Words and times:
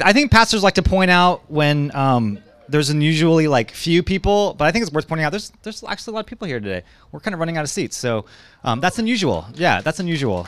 I 0.00 0.12
think 0.12 0.30
pastors 0.30 0.62
like 0.62 0.74
to 0.74 0.82
point 0.82 1.10
out 1.10 1.50
when 1.50 1.94
um, 1.94 2.38
there's 2.68 2.90
unusually 2.90 3.48
like 3.48 3.70
few 3.70 4.02
people, 4.02 4.54
but 4.54 4.66
I 4.66 4.72
think 4.72 4.84
it's 4.84 4.92
worth 4.92 5.08
pointing 5.08 5.24
out 5.24 5.30
there's 5.30 5.50
there's 5.62 5.82
actually 5.84 6.12
a 6.12 6.14
lot 6.14 6.20
of 6.20 6.26
people 6.26 6.46
here 6.46 6.60
today. 6.60 6.82
We're 7.12 7.20
kind 7.20 7.34
of 7.34 7.40
running 7.40 7.56
out 7.56 7.64
of 7.64 7.70
seats, 7.70 7.96
so 7.96 8.26
um, 8.64 8.80
that's 8.80 8.98
unusual. 8.98 9.46
Yeah, 9.54 9.80
that's 9.80 10.00
unusual. 10.00 10.46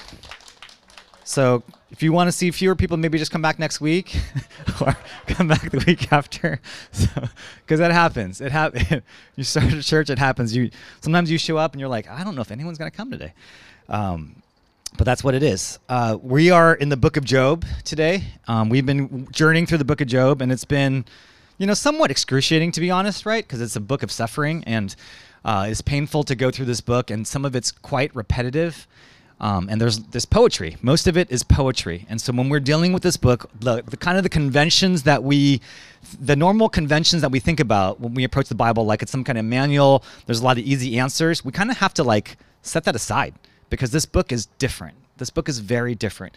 So 1.25 1.63
if 1.91 2.03
you 2.03 2.13
want 2.13 2.29
to 2.29 2.33
see 2.33 2.51
fewer 2.51 2.75
people, 2.75 2.97
maybe 2.97 3.17
just 3.17 3.31
come 3.31 3.43
back 3.43 3.59
next 3.59 3.81
week 3.81 4.17
or 4.81 4.97
come 5.29 5.49
back 5.49 5.71
the 5.71 5.83
week 5.87 6.13
after, 6.13 6.61
because 6.91 7.31
so, 7.69 7.77
that 7.77 7.93
happens. 7.93 8.41
It 8.41 8.53
happens. 8.53 9.03
you 9.37 9.45
start 9.45 9.73
a 9.73 9.83
church, 9.83 10.11
it 10.11 10.19
happens. 10.19 10.55
You 10.55 10.71
sometimes 11.01 11.31
you 11.31 11.39
show 11.39 11.57
up 11.57 11.73
and 11.73 11.81
you're 11.81 11.89
like, 11.89 12.09
I 12.09 12.25
don't 12.25 12.35
know 12.35 12.43
if 12.43 12.51
anyone's 12.51 12.79
gonna 12.79 12.91
come 12.91 13.11
today. 13.11 13.33
Um, 13.89 14.43
but 14.97 15.05
that's 15.05 15.23
what 15.25 15.35
it 15.35 15.43
is. 15.43 15.79
Uh, 15.89 16.19
we 16.21 16.51
are 16.51 16.75
in 16.75 16.89
the 16.89 16.97
book 16.97 17.17
of 17.17 17.25
Job 17.25 17.65
today. 17.85 18.25
Um, 18.49 18.69
we've 18.69 18.87
been 18.87 19.29
journeying 19.31 19.67
through 19.67 19.79
the 19.79 19.85
book 19.85 20.01
of 20.01 20.09
Job, 20.09 20.43
and 20.43 20.51
it's 20.51 20.65
been, 20.65 21.05
you 21.59 21.67
know, 21.67 21.75
somewhat 21.75 22.11
excruciating 22.11 22.73
to 22.73 22.81
be 22.81 22.91
honest, 22.91 23.25
right? 23.25 23.45
Because 23.45 23.61
it's 23.61 23.77
a 23.77 23.81
book 23.81 24.03
of 24.03 24.11
suffering, 24.11 24.65
and 24.67 24.95
uh, 25.45 25.67
it's 25.69 25.81
painful 25.81 26.25
to 26.25 26.35
go 26.35 26.51
through 26.51 26.67
this 26.67 26.81
book, 26.81 27.11
and 27.11 27.27
some 27.27 27.45
of 27.45 27.55
it's 27.55 27.71
quite 27.71 28.15
repetitive. 28.15 28.87
Um, 29.41 29.71
and 29.71 29.81
there's 29.81 30.01
this 30.01 30.27
poetry. 30.27 30.77
Most 30.83 31.07
of 31.07 31.17
it 31.17 31.31
is 31.31 31.43
poetry. 31.43 32.05
And 32.11 32.21
so 32.21 32.31
when 32.35 32.51
we're 32.51 32.61
dealing 32.61 32.93
with 32.93 33.03
this 33.03 33.17
book, 33.17 33.49
the, 33.59 33.81
the, 33.81 33.97
kind 33.97 34.19
of 34.19 34.23
the 34.23 34.29
conventions 34.29 35.05
that 35.05 35.25
we, 35.25 35.63
the 36.21 36.37
normal 36.37 36.69
conventions 36.69 37.23
that 37.23 37.31
we 37.31 37.41
think 37.41 37.59
about 37.59 38.01
when 38.01 38.13
we 38.13 38.25
approach 38.25 38.51
the 38.51 38.55
Bible, 38.55 38.85
like 38.85 39.01
it's 39.01 39.11
some 39.11 39.25
kind 39.25 39.39
of 39.39 39.47
manual, 39.47 40.05
there's 40.27 40.41
a 40.41 40.45
lot 40.45 40.59
of 40.59 40.65
easy 40.65 40.99
answers. 40.99 41.43
We 41.43 41.53
kind 41.53 41.71
of 41.71 41.79
have 41.79 41.95
to 41.95 42.05
like 42.05 42.37
set 42.61 42.85
that 42.85 42.95
aside 42.95 43.33
because 43.71 43.91
this 43.91 44.05
book 44.05 44.33
is 44.33 44.47
different. 44.59 44.97
This 45.17 45.31
book 45.31 45.49
is 45.49 45.59
very 45.59 45.95
different. 45.95 46.35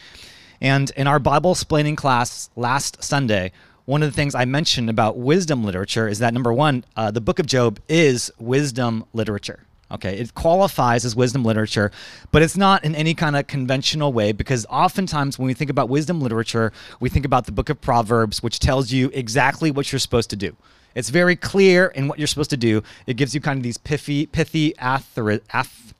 And 0.61 0.91
in 0.91 1.07
our 1.07 1.19
Bible 1.19 1.51
explaining 1.51 1.95
class 1.95 2.49
last 2.55 3.03
Sunday, 3.03 3.51
one 3.85 4.01
of 4.01 4.09
the 4.09 4.15
things 4.15 4.33
I 4.33 4.45
mentioned 4.45 4.89
about 4.89 5.17
wisdom 5.17 5.63
literature 5.63 6.07
is 6.07 6.19
that 6.19 6.33
number 6.33 6.53
one, 6.53 6.85
uh, 6.95 7.11
the 7.11 7.19
book 7.19 7.39
of 7.39 7.45
Job 7.45 7.79
is 7.89 8.31
wisdom 8.39 9.05
literature. 9.13 9.65
Okay, 9.91 10.17
it 10.17 10.33
qualifies 10.33 11.05
as 11.05 11.15
wisdom 11.15 11.43
literature, 11.43 11.91
but 12.31 12.41
it's 12.41 12.57
not 12.57 12.83
in 12.83 12.95
any 12.95 13.13
kind 13.13 13.35
of 13.35 13.45
conventional 13.45 14.11
way 14.11 14.31
because 14.31 14.65
oftentimes 14.67 15.37
when 15.37 15.45
we 15.45 15.53
think 15.53 15.69
about 15.69 15.87
wisdom 15.87 16.19
literature, 16.19 16.71
we 16.99 17.09
think 17.09 17.25
about 17.25 17.45
the 17.45 17.51
book 17.51 17.69
of 17.69 17.79
Proverbs, 17.79 18.41
which 18.41 18.57
tells 18.57 18.91
you 18.91 19.11
exactly 19.13 19.69
what 19.69 19.91
you're 19.91 19.99
supposed 19.99 20.31
to 20.31 20.35
do. 20.35 20.55
It's 20.95 21.09
very 21.09 21.35
clear 21.35 21.87
in 21.87 22.07
what 22.07 22.17
you're 22.17 22.27
supposed 22.27 22.51
to 22.51 22.57
do. 22.57 22.81
It 23.05 23.17
gives 23.17 23.35
you 23.35 23.41
kind 23.41 23.57
of 23.57 23.63
these 23.63 23.77
pithy, 23.77 24.25
pithy 24.25 24.73
athor- 24.79 25.41
ath- 25.51 25.92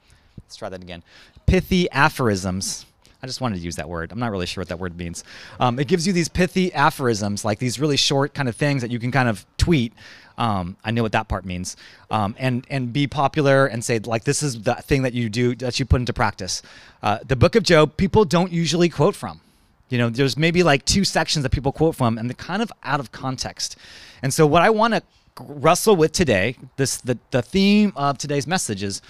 let's 0.54 0.60
try 0.60 0.70
that 0.70 0.84
again. 0.84 1.02
Pithy 1.48 1.90
aphorisms. 1.90 2.86
I 3.24 3.26
just 3.26 3.42
wanted 3.42 3.56
to 3.56 3.62
use 3.62 3.78
that 3.78 3.90
word. 3.90 4.12
I'm 4.12 4.20
not 4.20 4.30
really 4.30 4.46
sure 4.46 4.62
what 4.62 4.68
that 4.68 4.78
word 4.78 4.96
means. 4.96 5.24
Um, 5.60 5.80
it 5.80 5.88
gives 5.88 6.06
you 6.06 6.14
these 6.14 6.30
pithy 6.30 6.72
aphorisms, 6.74 7.44
like 7.44 7.58
these 7.58 7.80
really 7.80 7.98
short 7.98 8.36
kind 8.36 8.48
of 8.48 8.56
things 8.56 8.84
that 8.84 8.92
you 8.92 9.00
can 9.00 9.12
kind 9.12 9.28
of 9.28 9.48
tweet. 9.58 9.94
Um, 10.38 10.78
I 10.84 10.92
know 10.92 11.02
what 11.02 11.14
that 11.14 11.28
part 11.28 11.44
means, 11.44 11.76
um, 12.12 12.36
and 12.38 12.68
and 12.70 12.94
be 12.94 13.08
popular 13.08 13.66
and 13.66 13.84
say 13.84 13.98
like 14.00 14.26
this 14.26 14.44
is 14.44 14.62
the 14.62 14.76
thing 14.76 15.04
that 15.04 15.14
you 15.14 15.28
do 15.30 15.56
that 15.56 15.80
you 15.80 15.86
put 15.86 16.02
into 16.02 16.14
practice. 16.14 16.62
Uh, 17.02 17.20
the 17.26 17.36
Book 17.36 17.56
of 17.56 17.64
Job, 17.64 17.98
people 17.98 18.26
don't 18.26 18.52
usually 18.52 18.90
quote 18.90 19.16
from. 19.16 19.42
You 19.90 19.98
know, 19.98 20.10
there's 20.10 20.38
maybe 20.38 20.62
like 20.62 20.86
two 20.86 21.04
sections 21.04 21.42
that 21.44 21.52
people 21.52 21.72
quote 21.72 21.96
from, 21.96 22.20
and 22.20 22.30
they're 22.30 22.36
kind 22.36 22.62
of 22.62 22.72
out 22.84 23.00
of 23.00 23.12
context. 23.12 23.76
And 24.22 24.32
so, 24.34 24.46
what 24.46 24.62
I 24.62 24.70
want 24.70 24.94
to 24.94 25.04
wrestle 25.40 25.96
with 25.96 26.12
today, 26.12 26.58
this 26.78 26.98
the 26.98 27.18
the 27.32 27.42
theme 27.42 27.94
of 27.96 28.18
today's 28.18 28.48
message 28.48 28.84
is 28.84 29.02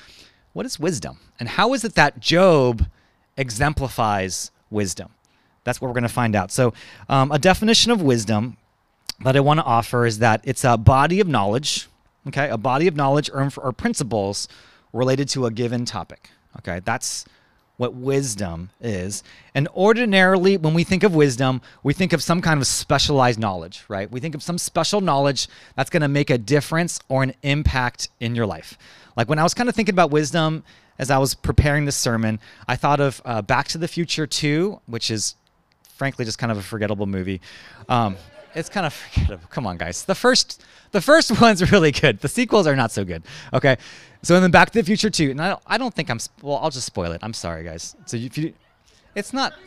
what 0.54 0.66
is 0.66 0.80
wisdom? 0.80 1.18
And 1.40 1.50
how 1.50 1.74
is 1.74 1.84
it 1.84 1.96
that 1.96 2.20
Job 2.20 2.88
exemplifies 3.38 4.52
wisdom? 4.70 5.10
That's 5.64 5.82
what 5.82 5.88
we're 5.88 5.94
going 5.94 6.04
to 6.04 6.10
find 6.10 6.36
out. 6.36 6.52
So, 6.52 6.74
um, 7.10 7.32
a 7.32 7.40
definition 7.40 7.92
of 7.92 8.02
wisdom 8.02 8.58
that 9.24 9.36
I 9.36 9.40
want 9.40 9.60
to 9.60 9.66
offer 9.66 10.06
is 10.06 10.20
that 10.20 10.42
it's 10.44 10.64
a 10.64 10.78
body 10.78 11.20
of 11.20 11.28
knowledge, 11.28 11.88
okay, 12.28 12.50
a 12.50 12.58
body 12.58 12.88
of 12.88 12.96
knowledge 12.96 13.30
or, 13.34 13.50
or 13.58 13.72
principles 13.72 14.48
related 14.92 15.30
to 15.30 15.46
a 15.46 15.52
given 15.52 15.86
topic. 15.86 16.30
Okay, 16.60 16.82
that's 16.84 17.26
what 17.78 17.96
wisdom 17.96 18.70
is. 18.80 19.24
And 19.56 19.68
ordinarily, 19.70 20.58
when 20.58 20.74
we 20.74 20.84
think 20.84 21.04
of 21.04 21.16
wisdom, 21.16 21.62
we 21.82 21.94
think 21.94 22.14
of 22.14 22.22
some 22.22 22.42
kind 22.42 22.60
of 22.60 22.68
specialized 22.68 23.40
knowledge, 23.40 23.84
right? 23.88 24.12
We 24.12 24.20
think 24.20 24.36
of 24.36 24.44
some 24.44 24.58
special 24.58 25.02
knowledge 25.02 25.48
that's 25.76 25.90
going 25.90 26.02
to 26.02 26.08
make 26.08 26.30
a 26.30 26.38
difference 26.38 27.00
or 27.10 27.24
an 27.24 27.34
impact 27.42 28.10
in 28.20 28.36
your 28.36 28.46
life. 28.46 28.78
Like 29.16 29.30
when 29.30 29.40
I 29.40 29.44
was 29.44 29.54
kind 29.54 29.70
of 29.70 29.76
thinking 29.76 29.94
about 29.94 30.12
wisdom 30.12 30.64
as 31.00 31.10
I 31.10 31.18
was 31.18 31.34
preparing 31.36 31.86
this 31.86 31.96
sermon, 31.96 32.40
I 32.68 32.76
thought 32.76 33.00
of 33.00 33.22
uh, 33.26 33.42
Back 33.42 33.68
to 33.70 33.78
the 33.78 33.88
Future 33.88 34.28
2, 34.28 34.82
which 34.86 35.12
is 35.12 35.36
frankly 35.96 36.26
just 36.26 36.38
kind 36.38 36.52
of 36.52 36.58
a 36.58 36.62
forgettable 36.62 37.06
movie. 37.06 37.42
Um, 37.90 38.18
it's 38.56 38.70
kind 38.70 38.86
of 38.86 38.94
forgettable. 38.94 39.48
Come 39.50 39.66
on, 39.66 39.78
guys. 39.78 40.06
The 40.06 40.16
first, 40.16 40.64
the 40.92 41.02
first 41.02 41.40
one's 41.42 41.72
really 41.72 41.92
good. 41.92 42.20
The 42.20 42.28
sequels 42.28 42.68
are 42.68 42.76
not 42.76 42.92
so 42.92 43.04
good. 43.04 43.24
Okay, 43.54 43.78
so 44.22 44.40
then 44.40 44.52
Back 44.52 44.72
to 44.72 44.80
the 44.80 44.86
Future 44.86 45.10
2, 45.10 45.32
and 45.32 45.42
I 45.42 45.50
don't, 45.50 45.62
I 45.68 45.78
don't 45.78 45.94
think 45.94 46.10
I'm. 46.10 46.20
Well, 46.42 46.58
I'll 46.58 46.70
just 46.70 46.86
spoil 46.86 47.12
it. 47.12 47.20
I'm 47.24 47.34
sorry, 47.34 47.64
guys. 47.64 47.96
So 48.06 48.18
if 48.18 48.38
you, 48.38 48.54
it's 49.16 49.34
not. 49.34 49.54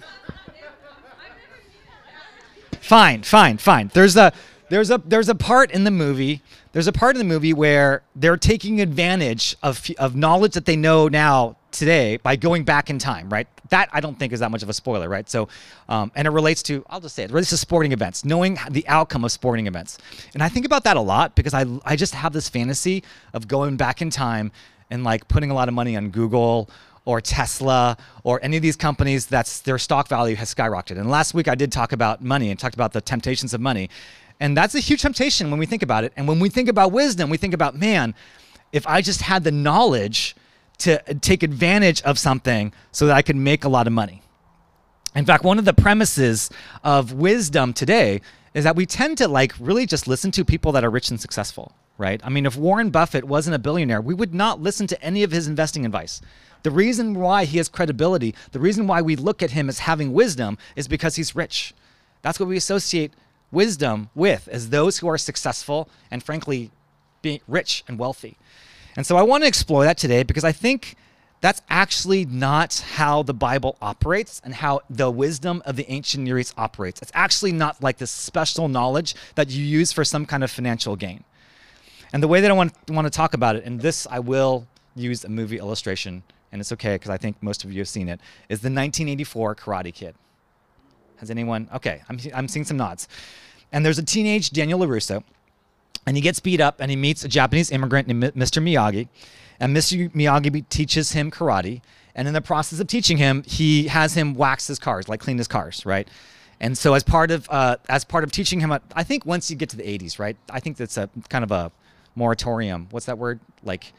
Fine, 2.80 3.24
fine, 3.24 3.58
fine. 3.58 3.90
There's 3.94 4.16
a 4.16 4.32
there's 4.69 4.91
a 4.91 5.00
there's 5.04 5.28
a 5.28 5.34
part 5.34 5.71
in 5.71 5.84
the 5.84 5.91
movie 5.91 6.43
there's 6.72 6.87
a 6.87 6.93
part 6.93 7.16
in 7.16 7.19
the 7.19 7.25
movie 7.25 7.53
where 7.53 8.03
they're 8.15 8.37
taking 8.37 8.81
advantage 8.81 9.56
of 9.62 9.88
of 9.99 10.16
knowledge 10.16 10.54
that 10.54 10.65
they 10.65 10.77
know 10.77 11.09
now 11.09 11.56
today 11.71 12.16
by 12.19 12.37
going 12.37 12.65
back 12.65 12.91
in 12.91 12.99
time 12.99 13.28
right 13.28 13.47
that 13.71 13.88
i 13.93 14.00
don't 14.00 14.19
think 14.19 14.32
is 14.32 14.41
that 14.41 14.50
much 14.50 14.62
of 14.62 14.69
a 14.69 14.72
spoiler 14.72 15.09
right 15.09 15.28
so 15.28 15.49
um, 15.88 16.10
and 16.15 16.26
it 16.26 16.31
relates 16.31 16.62
to 16.62 16.84
i'll 16.91 17.00
just 17.00 17.15
say 17.15 17.25
it 17.25 17.31
relates 17.31 17.50
to 17.50 17.56
sporting 17.56 17.93
events 17.93 18.25
knowing 18.25 18.59
the 18.71 18.87
outcome 18.88 19.25
of 19.25 19.32
sporting 19.32 19.66
events 19.66 19.99
and 20.34 20.43
i 20.43 20.49
think 20.49 20.66
about 20.66 20.84
that 20.84 20.97
a 20.97 21.00
lot 21.00 21.34
because 21.34 21.55
i 21.55 21.65
i 21.84 21.94
just 21.94 22.15
have 22.15 22.32
this 22.32 22.49
fantasy 22.49 23.03
of 23.32 23.47
going 23.47 23.76
back 23.76 24.03
in 24.03 24.10
time 24.10 24.50
and 24.91 25.05
like 25.05 25.26
putting 25.28 25.50
a 25.50 25.55
lot 25.55 25.69
of 25.69 25.75
money 25.75 25.97
on 25.97 26.10
google 26.10 26.69
or 27.06 27.21
Tesla 27.21 27.97
or 28.25 28.41
any 28.43 28.56
of 28.56 28.62
these 28.62 28.76
companies 28.76 29.26
that's 29.26 29.60
their 29.60 29.78
stock 29.78 30.09
value 30.09 30.37
has 30.37 30.53
skyrocketed. 30.53 30.99
And 30.99 31.09
last 31.09 31.32
week 31.32 31.49
I 31.49 31.55
did 31.55 31.72
talk 31.72 31.93
about 31.93 32.21
money 32.21 32.50
and 32.50 32.59
talked 32.59 32.75
about 32.75 32.93
the 32.93 33.00
temptations 33.00 33.55
of 33.55 33.60
money. 33.60 33.88
And 34.41 34.56
that's 34.56 34.74
a 34.74 34.80
huge 34.80 35.02
temptation 35.02 35.50
when 35.50 35.58
we 35.58 35.66
think 35.66 35.82
about 35.82 36.04
it. 36.04 36.12
And 36.16 36.28
when 36.28 36.41
we 36.41 36.48
think 36.48 36.69
about 36.69 36.92
wisdom, 36.92 37.30
we 37.30 37.36
think 37.36 37.54
about, 37.54 37.74
man, 37.74 38.14
if 38.72 38.86
I 38.86 39.00
just 39.00 39.22
had 39.22 39.44
the 39.44 39.52
knowledge 39.52 40.36
to 40.78 40.98
take 41.20 41.42
advantage 41.42 42.02
of 42.02 42.19
something 42.19 42.72
so 42.92 43.06
that 43.06 43.16
I 43.16 43.22
could 43.22 43.36
make 43.36 43.64
a 43.64 43.69
lot 43.69 43.86
of 43.86 43.92
money. 43.92 44.22
In 45.14 45.25
fact, 45.25 45.44
one 45.44 45.58
of 45.58 45.64
the 45.64 45.72
premises 45.72 46.50
of 46.84 47.12
wisdom 47.14 47.72
today 47.72 48.20
is 48.52 48.64
that 48.64 48.76
we 48.76 48.84
tend 48.84 49.16
to 49.19 49.28
like 49.28 49.54
really 49.58 49.86
just 49.86 50.06
listen 50.06 50.30
to 50.32 50.44
people 50.44 50.72
that 50.72 50.84
are 50.84 50.91
rich 50.91 51.08
and 51.08 51.19
successful, 51.19 51.72
right? 51.96 52.20
I 52.22 52.28
mean, 52.28 52.44
if 52.44 52.56
Warren 52.56 52.91
Buffett 52.91 53.25
wasn't 53.25 53.56
a 53.56 53.58
billionaire, 53.58 54.02
we 54.02 54.12
would 54.12 54.34
not 54.34 54.60
listen 54.60 54.86
to 54.88 55.02
any 55.02 55.22
of 55.22 55.30
his 55.30 55.46
investing 55.46 55.86
advice. 55.86 56.20
The 56.62 56.70
reason 56.70 57.14
why 57.14 57.46
he 57.46 57.56
has 57.56 57.69
credibility, 57.69 58.34
the 58.52 58.60
reason 58.60 58.86
why 58.86 59.00
we 59.00 59.16
look 59.16 59.42
at 59.42 59.52
him 59.52 59.70
as 59.70 59.80
having 59.80 60.12
wisdom 60.12 60.58
is 60.75 60.88
because 60.88 61.16
he's 61.16 61.34
rich. 61.34 61.72
That's 62.20 62.38
what 62.38 62.48
we 62.48 62.56
associate 62.56 63.14
wisdom 63.52 64.10
with 64.14 64.48
as 64.48 64.70
those 64.70 64.98
who 64.98 65.08
are 65.08 65.18
successful 65.18 65.88
and 66.10 66.22
frankly 66.22 66.70
being 67.22 67.40
rich 67.48 67.84
and 67.88 67.98
wealthy. 67.98 68.36
And 68.96 69.06
so 69.06 69.16
I 69.16 69.22
want 69.22 69.44
to 69.44 69.48
explore 69.48 69.84
that 69.84 69.98
today 69.98 70.22
because 70.22 70.44
I 70.44 70.52
think 70.52 70.96
that's 71.40 71.60
actually 71.68 72.24
not 72.24 72.82
how 72.94 73.22
the 73.22 73.34
Bible 73.34 73.76
operates 73.82 74.40
and 74.42 74.54
how 74.54 74.80
the 74.88 75.10
wisdom 75.10 75.62
of 75.66 75.76
the 75.76 75.88
ancient 75.90 76.24
Near 76.24 76.38
East 76.38 76.54
operates. 76.56 77.02
It's 77.02 77.12
actually 77.14 77.52
not 77.52 77.82
like 77.82 77.98
this 77.98 78.10
special 78.10 78.68
knowledge 78.68 79.14
that 79.34 79.50
you 79.50 79.62
use 79.62 79.92
for 79.92 80.04
some 80.04 80.24
kind 80.24 80.42
of 80.42 80.50
financial 80.50 80.96
gain. 80.96 81.24
And 82.12 82.22
the 82.22 82.28
way 82.28 82.40
that 82.40 82.50
I 82.50 82.54
want, 82.54 82.72
want 82.88 83.06
to 83.06 83.10
talk 83.10 83.34
about 83.34 83.56
it, 83.56 83.64
and 83.64 83.80
this 83.80 84.06
I 84.10 84.18
will 84.18 84.66
use 84.94 85.24
a 85.24 85.28
movie 85.28 85.58
illustration, 85.58 86.22
and 86.52 86.60
it's 86.60 86.72
okay 86.72 86.94
because 86.94 87.10
I 87.10 87.18
think 87.18 87.42
most 87.42 87.64
of 87.64 87.72
you 87.72 87.80
have 87.80 87.88
seen 87.88 88.08
it, 88.08 88.20
is 88.48 88.60
the 88.60 88.68
1984 88.68 89.56
Karate 89.56 89.92
Kid. 89.92 90.14
Has 91.19 91.31
anyone? 91.31 91.69
Okay, 91.75 92.03
I'm, 92.09 92.19
I'm 92.34 92.49
seeing 92.49 92.65
some 92.65 92.77
nods. 92.77 93.09
And 93.72 93.84
there's 93.84 93.99
a 93.99 94.03
teenage 94.03 94.50
Daniel 94.50 94.79
LaRusso, 94.81 95.23
and 96.06 96.17
he 96.17 96.23
gets 96.23 96.40
beat 96.40 96.61
up 96.61 96.81
and 96.81 96.90
he 96.90 96.96
meets 96.96 97.25
a 97.25 97.29
Japanese 97.29 97.70
immigrant 97.70 98.08
named 98.08 98.35
Mr. 98.35 98.62
Miyagi. 98.62 99.08
And 99.58 99.76
Mr. 99.76 100.11
Miyagi 100.12 100.69
teaches 100.69 101.12
him 101.12 101.31
karate. 101.31 101.81
And 102.14 102.29
in 102.29 102.35
the 102.35 102.40
process 102.40 102.81
of 102.81 102.87
teaching 102.87 103.19
him, 103.19 103.43
he 103.46 103.88
has 103.88 104.14
him 104.14 104.35
wax 104.35 104.69
his 104.69 104.79
cars, 104.79 105.08
like 105.08 105.20
clean 105.20 105.37
his 105.37 105.49
cars, 105.49 105.85
right? 105.85 106.08
And 106.61 106.79
so 106.79 106.94
as 106.94 107.02
part 107.02 107.31
of 107.31 107.46
uh, 107.50 107.76
as 107.88 108.05
part 108.05 108.25
of 108.25 108.32
teaching 108.32 108.61
him, 108.61 108.73
I 108.73 109.02
think 109.02 109.26
once 109.26 109.50
you 109.50 109.56
get 109.56 109.69
to 109.70 109.76
the 109.76 109.82
80s, 109.82 110.19
right? 110.19 110.37
I 110.50 110.61
think 110.61 110.79
that's 110.79 110.96
a 110.96 111.11
kind 111.29 111.44
of 111.44 111.50
a 111.50 111.70
moratorium. 112.14 112.88
What's 112.90 113.06
that 113.06 113.19
word? 113.19 113.40
Like 113.62 113.93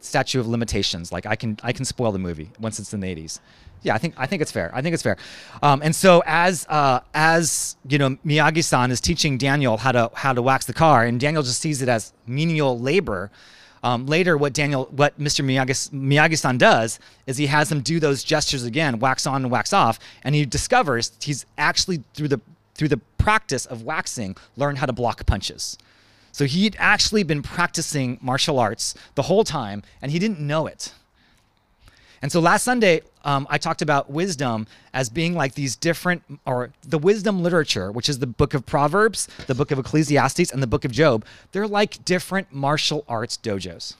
statute 0.00 0.40
of 0.40 0.48
limitations. 0.48 1.12
Like 1.12 1.26
I 1.26 1.36
can 1.36 1.58
I 1.62 1.72
can 1.72 1.84
spoil 1.84 2.12
the 2.12 2.18
movie 2.18 2.50
once 2.58 2.78
it's 2.78 2.92
in 2.92 3.00
the 3.00 3.14
80s. 3.14 3.40
Yeah, 3.82 3.94
I 3.94 3.98
think 3.98 4.14
I 4.18 4.26
think 4.26 4.42
it's 4.42 4.52
fair. 4.52 4.70
I 4.74 4.82
think 4.82 4.94
it's 4.94 5.02
fair. 5.02 5.16
Um, 5.62 5.80
and 5.82 5.94
so 5.94 6.22
as 6.26 6.66
uh, 6.68 7.00
as 7.14 7.76
you 7.88 7.98
know, 7.98 8.10
Miyagi-san 8.26 8.90
is 8.90 9.00
teaching 9.00 9.38
Daniel 9.38 9.78
how 9.78 9.92
to 9.92 10.10
how 10.14 10.32
to 10.32 10.42
wax 10.42 10.66
the 10.66 10.74
car, 10.74 11.04
and 11.04 11.18
Daniel 11.18 11.42
just 11.42 11.60
sees 11.60 11.80
it 11.80 11.88
as 11.88 12.12
menial 12.26 12.78
labor. 12.78 13.30
Um, 13.82 14.04
later, 14.06 14.36
what 14.36 14.52
Daniel, 14.52 14.88
what 14.90 15.18
Mr. 15.18 15.42
Miyagi, 15.42 15.90
Miyagi-san 15.90 16.58
does 16.58 16.98
is 17.26 17.38
he 17.38 17.46
has 17.46 17.72
him 17.72 17.80
do 17.80 17.98
those 17.98 18.22
gestures 18.22 18.64
again, 18.64 18.98
wax 18.98 19.26
on 19.26 19.44
and 19.44 19.50
wax 19.50 19.72
off, 19.72 19.98
and 20.22 20.34
he 20.34 20.44
discovers 20.44 21.12
he's 21.22 21.46
actually 21.56 22.04
through 22.12 22.28
the 22.28 22.40
through 22.74 22.88
the 22.88 23.00
practice 23.16 23.64
of 23.64 23.82
waxing, 23.82 24.36
learn 24.56 24.76
how 24.76 24.86
to 24.86 24.92
block 24.92 25.24
punches. 25.24 25.78
So 26.32 26.44
he'd 26.44 26.76
actually 26.78 27.22
been 27.22 27.42
practicing 27.42 28.18
martial 28.20 28.58
arts 28.58 28.94
the 29.14 29.22
whole 29.22 29.44
time, 29.44 29.82
and 30.00 30.12
he 30.12 30.18
didn't 30.18 30.40
know 30.40 30.66
it. 30.66 30.92
And 32.22 32.30
so 32.30 32.40
last 32.40 32.64
Sunday, 32.64 33.00
um, 33.24 33.46
I 33.50 33.58
talked 33.58 33.82
about 33.82 34.10
wisdom 34.10 34.66
as 34.92 35.08
being 35.08 35.34
like 35.34 35.54
these 35.54 35.74
different, 35.74 36.22
or 36.44 36.70
the 36.86 36.98
wisdom 36.98 37.42
literature, 37.42 37.90
which 37.90 38.08
is 38.08 38.18
the 38.18 38.26
book 38.26 38.52
of 38.52 38.66
Proverbs, 38.66 39.26
the 39.46 39.54
book 39.54 39.70
of 39.70 39.78
Ecclesiastes, 39.78 40.52
and 40.52 40.62
the 40.62 40.66
book 40.66 40.84
of 40.84 40.92
Job. 40.92 41.24
They're 41.52 41.66
like 41.66 42.04
different 42.04 42.52
martial 42.52 43.04
arts 43.08 43.38
dojos. 43.38 43.94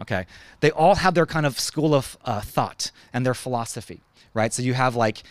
Okay. 0.00 0.26
They 0.60 0.70
all 0.72 0.96
have 0.96 1.14
their 1.14 1.26
kind 1.26 1.46
of 1.46 1.60
school 1.60 1.94
of 1.94 2.16
uh, 2.24 2.40
thought 2.40 2.90
and 3.12 3.24
their 3.24 3.34
philosophy, 3.34 4.00
right? 4.34 4.52
So 4.52 4.62
you 4.62 4.74
have 4.74 4.96
like 4.96 5.22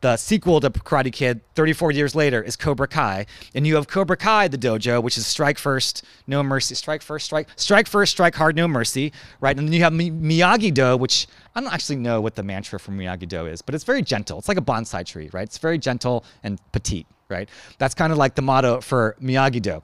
the 0.00 0.16
sequel 0.16 0.60
to 0.60 0.70
Karate 0.70 1.12
Kid 1.12 1.40
34 1.54 1.90
years 1.92 2.14
later 2.14 2.42
is 2.42 2.56
Cobra 2.56 2.86
Kai. 2.86 3.26
And 3.54 3.66
you 3.66 3.74
have 3.74 3.88
Cobra 3.88 4.16
Kai, 4.16 4.48
the 4.48 4.58
dojo, 4.58 5.02
which 5.02 5.18
is 5.18 5.26
strike 5.26 5.58
first, 5.58 6.04
no 6.26 6.42
mercy. 6.42 6.74
Strike 6.74 7.02
first, 7.02 7.26
strike, 7.26 7.48
strike 7.56 7.88
first, 7.88 8.12
strike 8.12 8.34
hard, 8.34 8.54
no 8.54 8.68
mercy, 8.68 9.12
right? 9.40 9.56
And 9.56 9.66
then 9.66 9.72
you 9.72 9.82
have 9.82 9.92
Miyagi 9.92 10.72
Do, 10.72 10.96
which 10.96 11.26
I 11.54 11.60
don't 11.60 11.72
actually 11.72 11.96
know 11.96 12.20
what 12.20 12.36
the 12.36 12.42
mantra 12.42 12.78
for 12.78 12.92
Miyagi 12.92 13.28
Do 13.28 13.46
is, 13.46 13.62
but 13.62 13.74
it's 13.74 13.84
very 13.84 14.02
gentle. 14.02 14.38
It's 14.38 14.48
like 14.48 14.58
a 14.58 14.62
bonsai 14.62 15.04
tree, 15.04 15.30
right? 15.32 15.44
It's 15.44 15.58
very 15.58 15.78
gentle 15.78 16.24
and 16.44 16.60
petite, 16.72 17.06
right? 17.28 17.48
That's 17.78 17.94
kind 17.94 18.12
of 18.12 18.18
like 18.18 18.36
the 18.36 18.42
motto 18.42 18.80
for 18.80 19.16
Miyagi 19.20 19.60
Do. 19.60 19.82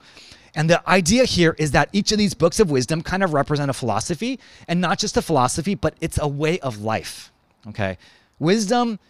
And 0.55 0.71
the 0.71 0.89
idea 0.89 1.25
here 1.25 1.57
is 1.59 1.73
that 1.73 1.89
each 1.93 2.13
of 2.13 2.19
these 2.19 2.35
books 2.35 2.61
of 2.61 2.71
wisdom 2.71 3.03
kind 3.03 3.25
of 3.25 3.33
represent 3.33 3.71
a 3.71 3.75
philosophy, 3.75 4.39
and 4.69 4.81
not 4.81 5.01
just 5.01 5.17
a 5.17 5.23
philosophy, 5.23 5.75
but 5.75 5.97
it's 6.01 6.19
a 6.19 6.29
way 6.29 6.61
of 6.61 6.81
life. 6.81 7.33
Okay? 7.67 7.99
Wisdom 8.39 9.01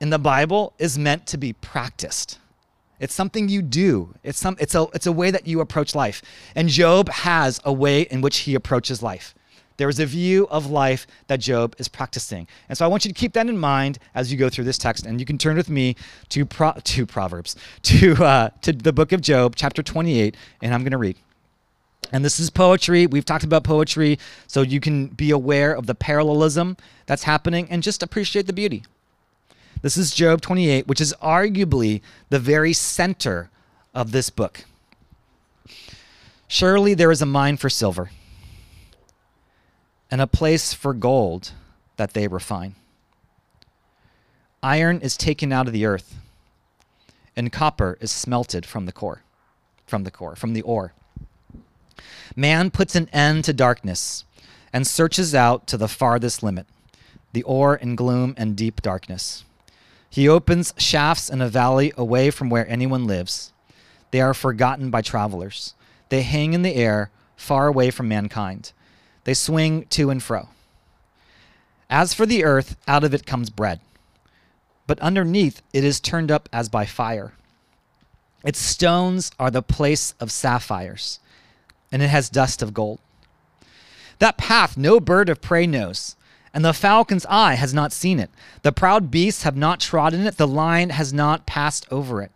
in 0.00 0.10
the 0.10 0.18
Bible 0.18 0.72
is 0.78 0.98
meant 0.98 1.26
to 1.26 1.38
be 1.38 1.52
practiced. 1.52 2.38
It's 2.98 3.14
something 3.14 3.48
you 3.48 3.62
do. 3.62 4.14
It's 4.22 4.38
some 4.38 4.56
it's 4.60 4.74
a 4.74 4.86
it's 4.92 5.06
a 5.06 5.12
way 5.12 5.30
that 5.30 5.46
you 5.46 5.60
approach 5.60 5.94
life. 5.94 6.22
And 6.54 6.68
Job 6.68 7.08
has 7.08 7.60
a 7.64 7.72
way 7.72 8.02
in 8.02 8.20
which 8.20 8.38
he 8.38 8.54
approaches 8.54 9.02
life. 9.02 9.34
There 9.78 9.88
is 9.88 9.98
a 9.98 10.04
view 10.04 10.46
of 10.50 10.70
life 10.70 11.06
that 11.28 11.40
Job 11.40 11.74
is 11.78 11.88
practicing. 11.88 12.46
And 12.68 12.76
so 12.76 12.84
I 12.84 12.88
want 12.88 13.06
you 13.06 13.10
to 13.10 13.18
keep 13.18 13.32
that 13.32 13.48
in 13.48 13.56
mind 13.56 13.98
as 14.14 14.30
you 14.30 14.36
go 14.36 14.50
through 14.50 14.64
this 14.64 14.76
text. 14.76 15.06
And 15.06 15.18
you 15.18 15.24
can 15.24 15.38
turn 15.38 15.56
with 15.56 15.70
me 15.70 15.96
to, 16.28 16.44
Pro, 16.44 16.72
to 16.72 17.06
Proverbs, 17.06 17.56
to, 17.84 18.22
uh, 18.22 18.50
to 18.60 18.74
the 18.74 18.92
book 18.92 19.12
of 19.12 19.22
Job, 19.22 19.56
chapter 19.56 19.82
28, 19.82 20.36
and 20.60 20.74
I'm 20.74 20.82
going 20.82 20.92
to 20.92 20.98
read. 20.98 21.16
And 22.12 22.22
this 22.22 22.38
is 22.38 22.50
poetry. 22.50 23.06
We've 23.06 23.24
talked 23.24 23.44
about 23.44 23.64
poetry, 23.64 24.18
so 24.46 24.60
you 24.60 24.80
can 24.80 25.06
be 25.06 25.30
aware 25.30 25.74
of 25.74 25.86
the 25.86 25.94
parallelism 25.94 26.76
that's 27.06 27.22
happening 27.22 27.66
and 27.70 27.82
just 27.82 28.02
appreciate 28.02 28.46
the 28.46 28.52
beauty. 28.52 28.82
This 29.82 29.96
is 29.96 30.14
Job 30.14 30.42
28, 30.42 30.86
which 30.86 31.00
is 31.00 31.14
arguably 31.22 32.02
the 32.28 32.38
very 32.38 32.74
center 32.74 33.48
of 33.94 34.12
this 34.12 34.28
book. 34.28 34.64
Surely 36.48 36.92
there 36.92 37.10
is 37.10 37.22
a 37.22 37.26
mine 37.26 37.56
for 37.56 37.70
silver 37.70 38.10
and 40.10 40.20
a 40.20 40.26
place 40.26 40.74
for 40.74 40.92
gold 40.92 41.52
that 41.96 42.12
they 42.12 42.28
refine. 42.28 42.74
Iron 44.62 45.00
is 45.00 45.16
taken 45.16 45.50
out 45.50 45.66
of 45.66 45.72
the 45.72 45.86
earth, 45.86 46.16
and 47.34 47.50
copper 47.50 47.96
is 48.02 48.10
smelted 48.10 48.66
from 48.66 48.84
the 48.84 48.92
core, 48.92 49.22
from 49.86 50.04
the 50.04 50.10
core, 50.10 50.36
from 50.36 50.52
the 50.52 50.62
ore. 50.62 50.92
Man 52.36 52.70
puts 52.70 52.94
an 52.94 53.08
end 53.14 53.44
to 53.44 53.54
darkness 53.54 54.24
and 54.74 54.86
searches 54.86 55.34
out 55.34 55.66
to 55.68 55.78
the 55.78 55.88
farthest 55.88 56.42
limit, 56.42 56.66
the 57.32 57.42
ore 57.44 57.76
in 57.76 57.96
gloom 57.96 58.34
and 58.36 58.54
deep 58.54 58.82
darkness. 58.82 59.44
He 60.10 60.28
opens 60.28 60.74
shafts 60.76 61.30
in 61.30 61.40
a 61.40 61.48
valley 61.48 61.92
away 61.96 62.30
from 62.30 62.50
where 62.50 62.68
anyone 62.68 63.06
lives. 63.06 63.52
They 64.10 64.20
are 64.20 64.34
forgotten 64.34 64.90
by 64.90 65.02
travelers. 65.02 65.74
They 66.08 66.22
hang 66.22 66.52
in 66.52 66.62
the 66.62 66.74
air, 66.74 67.10
far 67.36 67.68
away 67.68 67.90
from 67.90 68.08
mankind. 68.08 68.72
They 69.22 69.34
swing 69.34 69.86
to 69.90 70.10
and 70.10 70.20
fro. 70.20 70.48
As 71.88 72.12
for 72.12 72.26
the 72.26 72.44
earth, 72.44 72.76
out 72.88 73.04
of 73.04 73.14
it 73.14 73.24
comes 73.24 73.50
bread. 73.50 73.80
But 74.88 74.98
underneath 74.98 75.62
it 75.72 75.84
is 75.84 76.00
turned 76.00 76.32
up 76.32 76.48
as 76.52 76.68
by 76.68 76.86
fire. 76.86 77.34
Its 78.42 78.58
stones 78.58 79.30
are 79.38 79.50
the 79.50 79.62
place 79.62 80.14
of 80.18 80.32
sapphires, 80.32 81.20
and 81.92 82.02
it 82.02 82.08
has 82.08 82.28
dust 82.28 82.62
of 82.62 82.74
gold. 82.74 82.98
That 84.18 84.38
path 84.38 84.76
no 84.76 84.98
bird 84.98 85.28
of 85.28 85.40
prey 85.40 85.66
knows 85.66 86.16
and 86.52 86.64
the 86.64 86.72
falcon's 86.72 87.26
eye 87.26 87.54
has 87.54 87.72
not 87.72 87.92
seen 87.92 88.18
it. 88.18 88.30
The 88.62 88.72
proud 88.72 89.10
beasts 89.10 89.44
have 89.44 89.56
not 89.56 89.80
trodden 89.80 90.26
it, 90.26 90.36
the 90.36 90.48
lion 90.48 90.90
has 90.90 91.12
not 91.12 91.46
passed 91.46 91.86
over 91.90 92.22
it. 92.22 92.32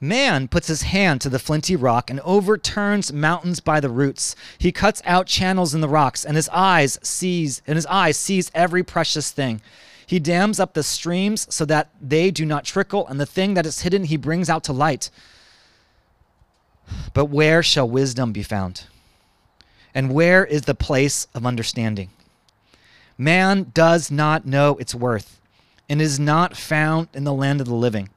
Man 0.00 0.48
puts 0.48 0.68
his 0.68 0.82
hand 0.82 1.20
to 1.20 1.28
the 1.28 1.38
flinty 1.38 1.76
rock 1.76 2.08
and 2.08 2.20
overturns 2.20 3.12
mountains 3.12 3.60
by 3.60 3.80
the 3.80 3.90
roots. 3.90 4.34
He 4.56 4.72
cuts 4.72 5.02
out 5.04 5.26
channels 5.26 5.74
in 5.74 5.82
the 5.82 5.90
rocks, 5.90 6.24
and 6.24 6.36
his 6.36 6.48
eyes 6.48 6.98
sees 7.02 7.60
and 7.66 7.76
his 7.76 7.84
eyes 7.86 8.16
sees 8.16 8.50
every 8.54 8.82
precious 8.82 9.30
thing. 9.30 9.60
He 10.06 10.18
dams 10.18 10.58
up 10.58 10.72
the 10.72 10.82
streams 10.82 11.46
so 11.54 11.64
that 11.66 11.90
they 12.00 12.30
do 12.30 12.46
not 12.46 12.64
trickle, 12.64 13.06
and 13.06 13.20
the 13.20 13.26
thing 13.26 13.54
that 13.54 13.66
is 13.66 13.82
hidden 13.82 14.04
he 14.04 14.16
brings 14.16 14.48
out 14.48 14.64
to 14.64 14.72
light. 14.72 15.10
But 17.12 17.26
where 17.26 17.62
shall 17.62 17.88
wisdom 17.88 18.32
be 18.32 18.42
found? 18.42 18.84
And 19.94 20.12
where 20.14 20.44
is 20.44 20.62
the 20.62 20.74
place 20.74 21.26
of 21.34 21.44
understanding? 21.44 22.08
Man 23.20 23.70
does 23.74 24.10
not 24.10 24.46
know 24.46 24.78
its 24.78 24.94
worth 24.94 25.42
and 25.90 26.00
is 26.00 26.18
not 26.18 26.56
found 26.56 27.08
in 27.12 27.24
the 27.24 27.34
land 27.34 27.60
of 27.60 27.66
the 27.66 27.74
living. 27.74 28.08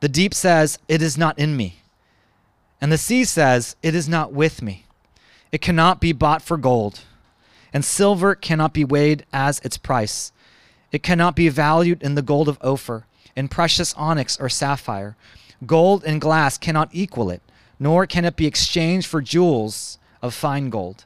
The 0.00 0.08
deep 0.08 0.34
says, 0.34 0.80
It 0.88 1.00
is 1.00 1.16
not 1.16 1.38
in 1.38 1.56
me. 1.56 1.76
And 2.80 2.90
the 2.90 2.98
sea 2.98 3.22
says, 3.22 3.76
It 3.84 3.94
is 3.94 4.08
not 4.08 4.32
with 4.32 4.62
me. 4.62 4.84
It 5.52 5.60
cannot 5.60 6.00
be 6.00 6.10
bought 6.10 6.42
for 6.42 6.56
gold, 6.56 7.02
and 7.72 7.84
silver 7.84 8.34
cannot 8.34 8.74
be 8.74 8.84
weighed 8.84 9.24
as 9.32 9.60
its 9.60 9.78
price. 9.78 10.32
It 10.90 11.04
cannot 11.04 11.36
be 11.36 11.48
valued 11.48 12.02
in 12.02 12.16
the 12.16 12.20
gold 12.20 12.48
of 12.48 12.58
Ophir, 12.62 13.06
in 13.36 13.46
precious 13.46 13.94
onyx 13.94 14.40
or 14.40 14.48
sapphire. 14.48 15.14
Gold 15.66 16.02
and 16.02 16.20
glass 16.20 16.58
cannot 16.58 16.88
equal 16.90 17.30
it, 17.30 17.42
nor 17.78 18.08
can 18.08 18.24
it 18.24 18.34
be 18.34 18.46
exchanged 18.48 19.06
for 19.06 19.22
jewels 19.22 20.00
of 20.20 20.34
fine 20.34 20.68
gold. 20.68 21.04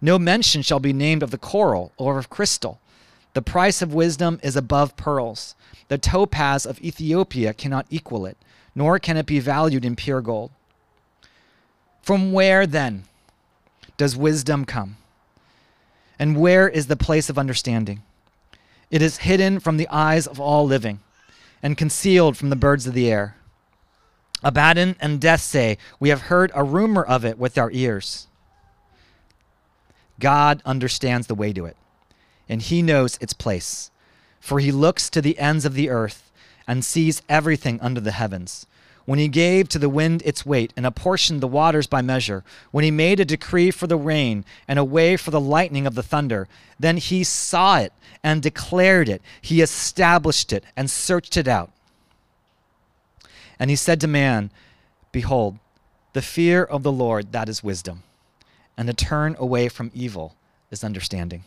No 0.00 0.18
mention 0.18 0.62
shall 0.62 0.80
be 0.80 0.92
named 0.92 1.22
of 1.22 1.30
the 1.30 1.38
coral 1.38 1.92
or 1.96 2.18
of 2.18 2.30
crystal. 2.30 2.80
The 3.34 3.42
price 3.42 3.82
of 3.82 3.94
wisdom 3.94 4.40
is 4.42 4.56
above 4.56 4.96
pearls. 4.96 5.54
The 5.88 5.98
topaz 5.98 6.66
of 6.66 6.80
Ethiopia 6.80 7.52
cannot 7.52 7.86
equal 7.90 8.26
it, 8.26 8.36
nor 8.74 8.98
can 8.98 9.16
it 9.16 9.26
be 9.26 9.38
valued 9.40 9.84
in 9.84 9.96
pure 9.96 10.20
gold. 10.20 10.50
From 12.02 12.32
where, 12.32 12.66
then, 12.66 13.04
does 13.96 14.16
wisdom 14.16 14.64
come? 14.64 14.96
And 16.18 16.36
where 16.36 16.68
is 16.68 16.86
the 16.86 16.96
place 16.96 17.28
of 17.28 17.38
understanding? 17.38 18.02
It 18.90 19.02
is 19.02 19.18
hidden 19.18 19.60
from 19.60 19.76
the 19.76 19.88
eyes 19.90 20.26
of 20.26 20.40
all 20.40 20.66
living 20.66 21.00
and 21.62 21.76
concealed 21.76 22.36
from 22.36 22.50
the 22.50 22.56
birds 22.56 22.86
of 22.86 22.94
the 22.94 23.10
air. 23.10 23.36
Abaddon 24.42 24.96
and 25.00 25.20
death 25.20 25.42
say, 25.42 25.76
We 25.98 26.08
have 26.08 26.22
heard 26.22 26.50
a 26.54 26.64
rumor 26.64 27.04
of 27.04 27.24
it 27.24 27.38
with 27.38 27.58
our 27.58 27.70
ears. 27.70 28.26
God 30.20 30.62
understands 30.64 31.26
the 31.26 31.34
way 31.34 31.52
to 31.52 31.64
it, 31.64 31.76
and 32.48 32.62
he 32.62 32.82
knows 32.82 33.18
its 33.20 33.32
place. 33.32 33.90
For 34.38 34.60
he 34.60 34.72
looks 34.72 35.10
to 35.10 35.20
the 35.20 35.38
ends 35.38 35.64
of 35.64 35.74
the 35.74 35.90
earth 35.90 36.30
and 36.66 36.84
sees 36.84 37.22
everything 37.28 37.80
under 37.80 38.00
the 38.00 38.12
heavens. 38.12 38.66
When 39.04 39.18
he 39.18 39.28
gave 39.28 39.68
to 39.70 39.78
the 39.78 39.88
wind 39.88 40.22
its 40.24 40.46
weight 40.46 40.72
and 40.76 40.86
apportioned 40.86 41.40
the 41.40 41.48
waters 41.48 41.86
by 41.86 42.00
measure, 42.00 42.44
when 42.70 42.84
he 42.84 42.90
made 42.90 43.18
a 43.18 43.24
decree 43.24 43.70
for 43.70 43.86
the 43.86 43.96
rain 43.96 44.44
and 44.68 44.78
a 44.78 44.84
way 44.84 45.16
for 45.16 45.30
the 45.30 45.40
lightning 45.40 45.86
of 45.86 45.94
the 45.94 46.02
thunder, 46.02 46.46
then 46.78 46.96
he 46.96 47.24
saw 47.24 47.78
it 47.78 47.92
and 48.22 48.42
declared 48.42 49.08
it. 49.08 49.20
He 49.40 49.62
established 49.62 50.52
it 50.52 50.64
and 50.76 50.90
searched 50.90 51.36
it 51.36 51.48
out. 51.48 51.72
And 53.58 53.68
he 53.68 53.76
said 53.76 54.00
to 54.02 54.06
man, 54.06 54.50
Behold, 55.12 55.58
the 56.12 56.22
fear 56.22 56.62
of 56.62 56.82
the 56.82 56.92
Lord, 56.92 57.32
that 57.32 57.48
is 57.48 57.64
wisdom 57.64 58.04
and 58.80 58.86
to 58.86 58.94
turn 58.94 59.36
away 59.38 59.68
from 59.68 59.90
evil 59.92 60.34
is 60.70 60.82
understanding. 60.82 61.44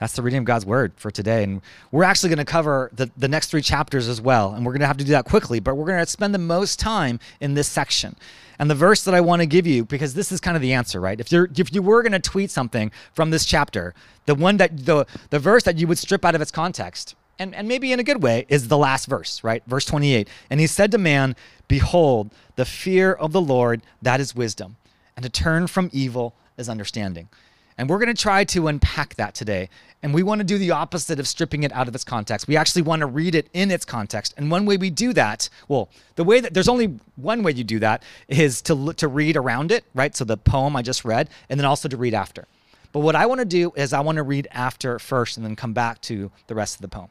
That's 0.00 0.12
the 0.12 0.22
reading 0.22 0.40
of 0.40 0.44
God's 0.44 0.66
word 0.66 0.90
for 0.96 1.12
today. 1.12 1.44
And 1.44 1.62
we're 1.92 2.02
actually 2.02 2.30
going 2.30 2.38
to 2.38 2.44
cover 2.44 2.90
the, 2.92 3.08
the 3.16 3.28
next 3.28 3.52
three 3.52 3.62
chapters 3.62 4.08
as 4.08 4.20
well. 4.20 4.54
And 4.54 4.66
we're 4.66 4.72
going 4.72 4.80
to 4.80 4.88
have 4.88 4.96
to 4.96 5.04
do 5.04 5.12
that 5.12 5.24
quickly, 5.24 5.60
but 5.60 5.76
we're 5.76 5.86
going 5.86 6.04
to 6.04 6.10
spend 6.10 6.34
the 6.34 6.38
most 6.38 6.80
time 6.80 7.20
in 7.40 7.54
this 7.54 7.68
section. 7.68 8.16
And 8.58 8.68
the 8.68 8.74
verse 8.74 9.04
that 9.04 9.14
I 9.14 9.20
want 9.20 9.40
to 9.40 9.46
give 9.46 9.68
you, 9.68 9.84
because 9.84 10.14
this 10.14 10.32
is 10.32 10.40
kind 10.40 10.56
of 10.56 10.62
the 10.62 10.72
answer, 10.72 11.00
right? 11.00 11.20
If 11.20 11.30
you're 11.30 11.48
if 11.56 11.72
you 11.72 11.80
were 11.80 12.02
going 12.02 12.10
to 12.10 12.18
tweet 12.18 12.50
something 12.50 12.90
from 13.12 13.30
this 13.30 13.44
chapter, 13.44 13.94
the 14.26 14.34
one 14.34 14.56
that 14.56 14.84
the 14.84 15.06
the 15.30 15.38
verse 15.38 15.62
that 15.62 15.78
you 15.78 15.86
would 15.86 15.98
strip 15.98 16.24
out 16.24 16.34
of 16.34 16.40
its 16.40 16.50
context, 16.50 17.14
and, 17.38 17.54
and 17.54 17.68
maybe 17.68 17.92
in 17.92 18.00
a 18.00 18.04
good 18.04 18.20
way, 18.20 18.46
is 18.48 18.66
the 18.66 18.78
last 18.78 19.06
verse, 19.06 19.44
right? 19.44 19.62
Verse 19.68 19.84
28. 19.84 20.28
And 20.50 20.58
he 20.58 20.66
said 20.66 20.90
to 20.90 20.98
man, 20.98 21.36
Behold, 21.68 22.30
the 22.56 22.64
fear 22.64 23.12
of 23.12 23.30
the 23.30 23.40
Lord, 23.40 23.80
that 24.02 24.18
is 24.18 24.34
wisdom 24.34 24.74
and 25.18 25.24
to 25.24 25.28
turn 25.28 25.66
from 25.66 25.90
evil 25.92 26.32
is 26.56 26.68
understanding. 26.68 27.28
And 27.76 27.90
we're 27.90 27.98
going 27.98 28.14
to 28.14 28.22
try 28.22 28.44
to 28.44 28.68
unpack 28.68 29.16
that 29.16 29.34
today. 29.34 29.68
And 30.00 30.14
we 30.14 30.22
want 30.22 30.38
to 30.38 30.44
do 30.44 30.58
the 30.58 30.70
opposite 30.70 31.18
of 31.18 31.26
stripping 31.26 31.64
it 31.64 31.72
out 31.72 31.88
of 31.88 31.94
its 31.96 32.04
context. 32.04 32.46
We 32.46 32.56
actually 32.56 32.82
want 32.82 33.00
to 33.00 33.06
read 33.06 33.34
it 33.34 33.48
in 33.52 33.72
its 33.72 33.84
context. 33.84 34.32
And 34.36 34.48
one 34.48 34.64
way 34.64 34.76
we 34.76 34.90
do 34.90 35.12
that, 35.14 35.48
well, 35.66 35.88
the 36.14 36.22
way 36.22 36.38
that 36.38 36.54
there's 36.54 36.68
only 36.68 37.00
one 37.16 37.42
way 37.42 37.50
you 37.50 37.64
do 37.64 37.80
that 37.80 38.04
is 38.28 38.62
to 38.62 38.76
look, 38.76 38.94
to 38.98 39.08
read 39.08 39.36
around 39.36 39.72
it, 39.72 39.84
right? 39.92 40.14
So 40.14 40.24
the 40.24 40.36
poem 40.36 40.76
I 40.76 40.82
just 40.82 41.04
read, 41.04 41.28
and 41.48 41.58
then 41.58 41.64
also 41.64 41.88
to 41.88 41.96
read 41.96 42.14
after. 42.14 42.46
But 42.92 43.00
what 43.00 43.16
I 43.16 43.26
want 43.26 43.40
to 43.40 43.44
do 43.44 43.72
is 43.74 43.92
I 43.92 43.98
want 43.98 44.16
to 44.16 44.22
read 44.22 44.46
after 44.52 45.00
first 45.00 45.36
and 45.36 45.44
then 45.44 45.56
come 45.56 45.72
back 45.72 46.00
to 46.02 46.30
the 46.46 46.54
rest 46.54 46.76
of 46.76 46.82
the 46.82 46.88
poem. 46.88 47.08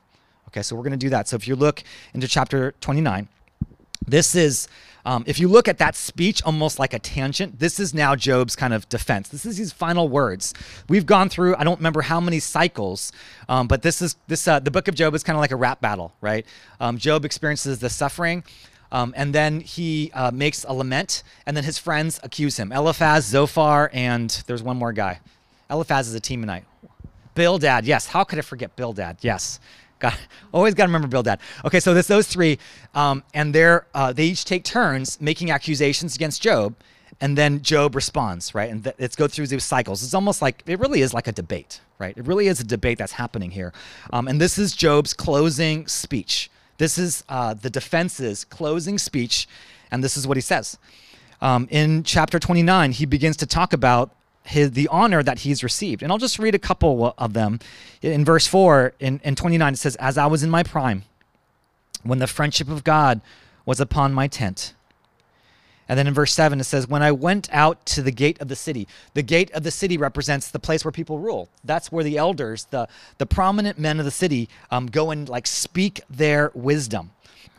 Okay, 0.47 0.61
so 0.61 0.77
we're 0.77 0.83
going 0.83 0.91
to 0.91 0.97
do 0.97 1.09
that. 1.09 1.27
So 1.27 1.35
if 1.35 1.45
you 1.45 1.57
look 1.57 1.83
into 2.13 2.29
chapter 2.29 2.73
29, 2.79 3.27
this 4.07 4.35
is, 4.35 4.67
um, 5.05 5.23
if 5.27 5.39
you 5.39 5.47
look 5.47 5.67
at 5.67 5.77
that 5.77 5.95
speech 5.95 6.41
almost 6.43 6.79
like 6.79 6.93
a 6.93 6.99
tangent, 6.99 7.59
this 7.59 7.79
is 7.79 7.93
now 7.93 8.15
Job's 8.15 8.55
kind 8.55 8.73
of 8.73 8.87
defense. 8.89 9.29
This 9.29 9.45
is 9.45 9.57
his 9.57 9.71
final 9.71 10.09
words. 10.09 10.53
We've 10.89 11.05
gone 11.05 11.29
through, 11.29 11.55
I 11.55 11.63
don't 11.63 11.79
remember 11.79 12.01
how 12.01 12.19
many 12.19 12.39
cycles, 12.39 13.11
um, 13.47 13.67
but 13.67 13.81
this 13.81 14.01
is, 14.01 14.15
this, 14.27 14.47
uh, 14.47 14.59
the 14.59 14.71
book 14.71 14.87
of 14.87 14.95
Job 14.95 15.13
is 15.13 15.23
kind 15.23 15.35
of 15.35 15.41
like 15.41 15.51
a 15.51 15.55
rap 15.55 15.81
battle, 15.81 16.13
right? 16.21 16.45
Um, 16.79 16.97
Job 16.97 17.25
experiences 17.25 17.79
the 17.79 17.89
suffering. 17.89 18.43
Um, 18.89 19.13
and 19.17 19.35
then 19.35 19.59
he 19.59 20.11
uh, 20.13 20.31
makes 20.31 20.63
a 20.63 20.71
lament, 20.73 21.23
and 21.45 21.57
then 21.57 21.65
his 21.65 21.77
friends 21.77 22.21
accuse 22.23 22.55
him 22.57 22.71
Eliphaz, 22.71 23.25
Zophar, 23.25 23.89
and 23.91 24.29
there's 24.47 24.63
one 24.63 24.77
more 24.77 24.93
guy. 24.93 25.19
Eliphaz 25.69 26.07
is 26.07 26.15
a 26.15 26.21
Temanite. 26.21 26.63
Bildad, 27.35 27.85
yes. 27.85 28.07
How 28.07 28.23
could 28.23 28.39
I 28.39 28.41
forget 28.41 28.75
Bildad? 28.75 29.17
Yes. 29.21 29.59
Got, 29.99 30.17
always 30.53 30.73
got 30.73 30.85
to 30.85 30.89
remember 30.89 31.07
Bildad. 31.07 31.39
Okay, 31.65 31.79
so 31.79 31.93
this 31.93 32.07
those 32.07 32.27
three, 32.27 32.59
um, 32.93 33.23
and 33.33 33.53
they're 33.53 33.87
uh, 33.93 34.13
they 34.13 34.25
each 34.25 34.45
take 34.45 34.63
turns 34.63 35.19
making 35.19 35.51
accusations 35.51 36.15
against 36.15 36.41
Job, 36.41 36.75
and 37.19 37.37
then 37.37 37.61
Job 37.61 37.95
responds, 37.95 38.53
right? 38.53 38.69
And 38.69 38.83
th- 38.83 38.95
let's 38.99 39.15
go 39.15 39.27
through 39.27 39.47
these 39.47 39.63
cycles. 39.63 40.03
It's 40.03 40.13
almost 40.13 40.41
like 40.41 40.63
it 40.67 40.79
really 40.79 41.01
is 41.01 41.13
like 41.13 41.27
a 41.27 41.31
debate, 41.31 41.81
right? 41.97 42.15
It 42.15 42.25
really 42.25 42.47
is 42.47 42.59
a 42.59 42.63
debate 42.63 42.97
that's 42.97 43.13
happening 43.13 43.51
here, 43.51 43.73
um, 44.13 44.27
and 44.27 44.39
this 44.39 44.57
is 44.57 44.75
Job's 44.75 45.13
closing 45.13 45.87
speech. 45.87 46.49
This 46.77 46.97
is 46.97 47.23
uh, 47.27 47.55
the 47.55 47.71
defense's 47.71 48.45
closing 48.45 48.99
speech, 48.99 49.47
and 49.89 50.03
this 50.03 50.15
is 50.15 50.27
what 50.27 50.37
he 50.37 50.41
says. 50.41 50.77
Um, 51.41 51.67
in 51.69 52.03
chapter 52.03 52.39
29, 52.39 52.91
he 52.91 53.05
begins 53.05 53.37
to 53.37 53.45
talk 53.45 53.73
about 53.73 54.11
his, 54.47 54.71
the 54.71 54.87
honor 54.87 55.21
that 55.21 55.39
he's 55.39 55.63
received. 55.63 56.01
And 56.01 56.11
I'll 56.11 56.17
just 56.17 56.39
read 56.39 56.55
a 56.55 56.59
couple 56.59 57.13
of 57.17 57.33
them. 57.33 57.59
In 58.01 58.23
verse 58.23 58.47
4, 58.47 58.93
in, 58.99 59.19
in 59.23 59.35
29, 59.35 59.73
it 59.73 59.77
says, 59.77 59.95
As 59.97 60.17
I 60.17 60.25
was 60.25 60.43
in 60.43 60.49
my 60.49 60.63
prime, 60.63 61.03
when 62.03 62.19
the 62.19 62.27
friendship 62.27 62.69
of 62.69 62.83
God 62.83 63.21
was 63.65 63.79
upon 63.79 64.13
my 64.13 64.27
tent. 64.27 64.73
And 65.89 65.97
then 65.97 66.07
in 66.07 66.13
verse 66.13 66.33
7, 66.33 66.59
it 66.59 66.65
says, 66.65 66.87
When 66.87 67.01
I 67.01 67.11
went 67.11 67.49
out 67.51 67.85
to 67.87 68.01
the 68.01 68.11
gate 68.11 68.39
of 68.41 68.47
the 68.47 68.55
city, 68.55 68.87
the 69.13 69.21
gate 69.21 69.51
of 69.51 69.63
the 69.63 69.71
city 69.71 69.97
represents 69.97 70.49
the 70.49 70.59
place 70.59 70.83
where 70.83 70.91
people 70.91 71.19
rule. 71.19 71.49
That's 71.63 71.91
where 71.91 72.03
the 72.03 72.17
elders, 72.17 72.65
the, 72.65 72.87
the 73.17 73.25
prominent 73.25 73.77
men 73.77 73.99
of 73.99 74.05
the 74.05 74.11
city, 74.11 74.49
um, 74.71 74.87
go 74.87 75.11
and 75.11 75.27
like 75.27 75.47
speak 75.47 76.01
their 76.09 76.51
wisdom. 76.53 77.11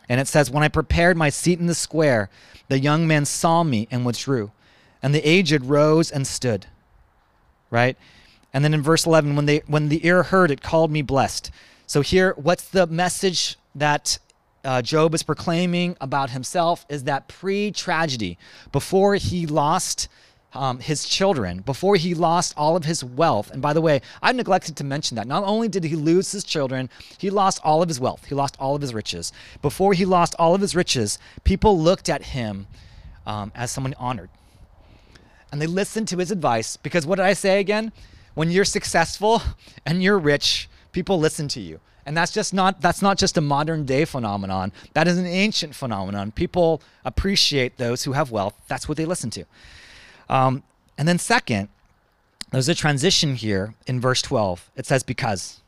And 0.07 0.19
it 0.19 0.27
says, 0.27 0.49
When 0.49 0.63
I 0.63 0.67
prepared 0.67 1.17
my 1.17 1.29
seat 1.29 1.59
in 1.59 1.67
the 1.67 1.75
square, 1.75 2.29
the 2.67 2.79
young 2.79 3.07
men 3.07 3.25
saw 3.25 3.63
me 3.63 3.87
and 3.89 4.05
withdrew, 4.05 4.51
and 5.01 5.13
the 5.13 5.27
aged 5.27 5.65
rose 5.65 6.11
and 6.11 6.25
stood 6.25 6.67
right? 7.69 7.97
And 8.53 8.63
then 8.63 8.73
in 8.73 8.81
verse 8.81 9.05
11, 9.05 9.35
when 9.35 9.45
they 9.45 9.59
when 9.67 9.89
the 9.89 10.05
ear 10.05 10.23
heard, 10.23 10.51
it 10.51 10.61
called 10.61 10.91
me 10.91 11.01
blessed. 11.01 11.51
So 11.85 12.01
here, 12.01 12.33
what's 12.37 12.67
the 12.67 12.87
message 12.87 13.57
that 13.75 14.19
uh, 14.63 14.81
Job 14.81 15.13
is 15.13 15.23
proclaiming 15.23 15.95
about 16.01 16.31
himself? 16.31 16.85
Is 16.89 17.03
that 17.05 17.27
pre-tragedy, 17.27 18.37
before 18.71 19.15
he 19.15 19.45
lost 19.45 20.07
um, 20.53 20.79
his 20.79 21.07
children, 21.07 21.59
before 21.61 21.95
he 21.95 22.15
lost 22.15 22.53
all 22.57 22.75
of 22.75 22.85
his 22.85 23.03
wealth. 23.03 23.51
And 23.51 23.61
by 23.61 23.73
the 23.73 23.81
way, 23.81 24.01
I 24.21 24.31
neglected 24.31 24.75
to 24.77 24.83
mention 24.83 25.15
that. 25.15 25.27
Not 25.27 25.43
only 25.43 25.67
did 25.67 25.83
he 25.83 25.95
lose 25.95 26.31
his 26.31 26.43
children, 26.43 26.89
he 27.17 27.29
lost 27.29 27.61
all 27.63 27.83
of 27.83 27.87
his 27.87 27.99
wealth. 27.99 28.25
He 28.25 28.35
lost 28.35 28.55
all 28.59 28.75
of 28.75 28.81
his 28.81 28.93
riches. 28.93 29.31
Before 29.61 29.93
he 29.93 30.05
lost 30.05 30.35
all 30.39 30.55
of 30.55 30.61
his 30.61 30.75
riches, 30.75 31.19
people 31.43 31.79
looked 31.79 32.09
at 32.09 32.23
him 32.23 32.65
um, 33.27 33.51
as 33.53 33.69
someone 33.69 33.93
honored 33.99 34.29
and 35.51 35.61
they 35.61 35.67
listened 35.67 36.07
to 36.09 36.17
his 36.17 36.31
advice 36.31 36.77
because 36.77 37.05
what 37.05 37.15
did 37.15 37.25
I 37.25 37.33
say 37.33 37.59
again? 37.59 37.91
When 38.35 38.51
you're 38.51 38.65
successful 38.65 39.41
and 39.85 40.03
you're 40.03 40.19
rich, 40.19 40.69
people 40.91 41.19
listen 41.19 41.47
to 41.49 41.59
you. 41.59 41.79
And 42.05 42.17
that's 42.17 42.31
just 42.31 42.53
not 42.53 42.81
that's 42.81 43.01
not 43.01 43.17
just 43.17 43.37
a 43.37 43.41
modern 43.41 43.85
day 43.85 44.05
phenomenon. 44.05 44.71
That 44.93 45.07
is 45.07 45.17
an 45.17 45.27
ancient 45.27 45.75
phenomenon. 45.75 46.31
People 46.31 46.81
appreciate 47.05 47.77
those 47.77 48.03
who 48.03 48.13
have 48.13 48.31
wealth. 48.31 48.55
That's 48.67 48.87
what 48.87 48.97
they 48.97 49.05
listen 49.05 49.29
to. 49.31 49.45
Um, 50.27 50.63
and 50.97 51.07
then 51.07 51.19
second, 51.19 51.69
there's 52.51 52.69
a 52.69 52.75
transition 52.75 53.35
here 53.35 53.75
in 53.85 54.01
verse 54.01 54.21
12. 54.21 54.71
It 54.75 54.85
says 54.85 55.03
because 55.03 55.61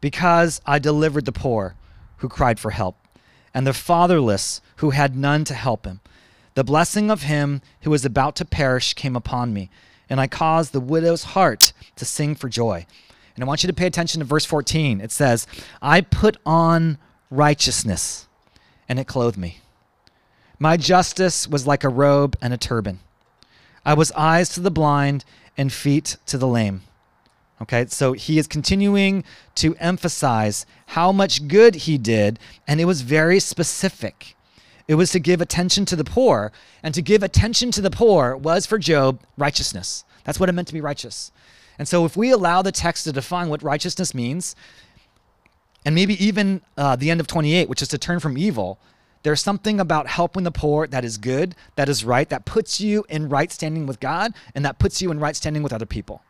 because 0.00 0.60
I 0.64 0.78
delivered 0.78 1.24
the 1.24 1.32
poor 1.32 1.74
who 2.18 2.28
cried 2.28 2.58
for 2.58 2.70
help 2.70 2.96
and 3.52 3.66
the 3.66 3.72
fatherless 3.72 4.60
who 4.76 4.90
had 4.90 5.16
none 5.16 5.44
to 5.44 5.54
help 5.54 5.84
him. 5.84 6.00
The 6.58 6.64
blessing 6.64 7.08
of 7.08 7.22
him 7.22 7.62
who 7.82 7.90
was 7.90 8.04
about 8.04 8.34
to 8.34 8.44
perish 8.44 8.94
came 8.94 9.14
upon 9.14 9.54
me, 9.54 9.70
and 10.10 10.20
I 10.20 10.26
caused 10.26 10.72
the 10.72 10.80
widow's 10.80 11.22
heart 11.22 11.72
to 11.94 12.04
sing 12.04 12.34
for 12.34 12.48
joy. 12.48 12.84
And 13.36 13.44
I 13.44 13.46
want 13.46 13.62
you 13.62 13.68
to 13.68 13.72
pay 13.72 13.86
attention 13.86 14.18
to 14.18 14.24
verse 14.24 14.44
14. 14.44 15.00
It 15.00 15.12
says, 15.12 15.46
I 15.80 16.00
put 16.00 16.36
on 16.44 16.98
righteousness, 17.30 18.26
and 18.88 18.98
it 18.98 19.06
clothed 19.06 19.38
me. 19.38 19.60
My 20.58 20.76
justice 20.76 21.46
was 21.46 21.64
like 21.64 21.84
a 21.84 21.88
robe 21.88 22.36
and 22.42 22.52
a 22.52 22.58
turban. 22.58 22.98
I 23.84 23.94
was 23.94 24.10
eyes 24.16 24.48
to 24.54 24.60
the 24.60 24.72
blind 24.72 25.24
and 25.56 25.72
feet 25.72 26.16
to 26.26 26.36
the 26.36 26.48
lame. 26.48 26.82
Okay, 27.62 27.86
so 27.86 28.14
he 28.14 28.36
is 28.36 28.48
continuing 28.48 29.22
to 29.54 29.76
emphasize 29.76 30.66
how 30.86 31.12
much 31.12 31.46
good 31.46 31.76
he 31.76 31.98
did, 31.98 32.40
and 32.66 32.80
it 32.80 32.86
was 32.86 33.02
very 33.02 33.38
specific. 33.38 34.34
It 34.88 34.94
was 34.94 35.12
to 35.12 35.20
give 35.20 35.40
attention 35.40 35.84
to 35.84 35.96
the 35.96 36.04
poor. 36.04 36.50
And 36.82 36.94
to 36.94 37.02
give 37.02 37.22
attention 37.22 37.70
to 37.72 37.80
the 37.80 37.90
poor 37.90 38.36
was 38.36 38.66
for 38.66 38.78
Job 38.78 39.20
righteousness. 39.36 40.04
That's 40.24 40.40
what 40.40 40.48
it 40.48 40.52
meant 40.52 40.68
to 40.68 40.74
be 40.74 40.80
righteous. 40.80 41.30
And 41.78 41.86
so 41.86 42.04
if 42.04 42.16
we 42.16 42.30
allow 42.30 42.62
the 42.62 42.72
text 42.72 43.04
to 43.04 43.12
define 43.12 43.48
what 43.48 43.62
righteousness 43.62 44.14
means, 44.14 44.56
and 45.84 45.94
maybe 45.94 46.22
even 46.22 46.62
uh, 46.76 46.96
the 46.96 47.10
end 47.10 47.20
of 47.20 47.26
28, 47.26 47.68
which 47.68 47.82
is 47.82 47.88
to 47.88 47.98
turn 47.98 48.18
from 48.18 48.36
evil, 48.36 48.78
there's 49.22 49.40
something 49.40 49.78
about 49.78 50.06
helping 50.06 50.44
the 50.44 50.50
poor 50.50 50.86
that 50.86 51.04
is 51.04 51.18
good, 51.18 51.54
that 51.76 51.88
is 51.88 52.04
right, 52.04 52.28
that 52.28 52.44
puts 52.44 52.80
you 52.80 53.04
in 53.08 53.28
right 53.28 53.52
standing 53.52 53.86
with 53.86 54.00
God, 54.00 54.32
and 54.54 54.64
that 54.64 54.78
puts 54.78 55.02
you 55.02 55.10
in 55.10 55.20
right 55.20 55.36
standing 55.36 55.62
with 55.62 55.72
other 55.72 55.86
people. 55.86 56.22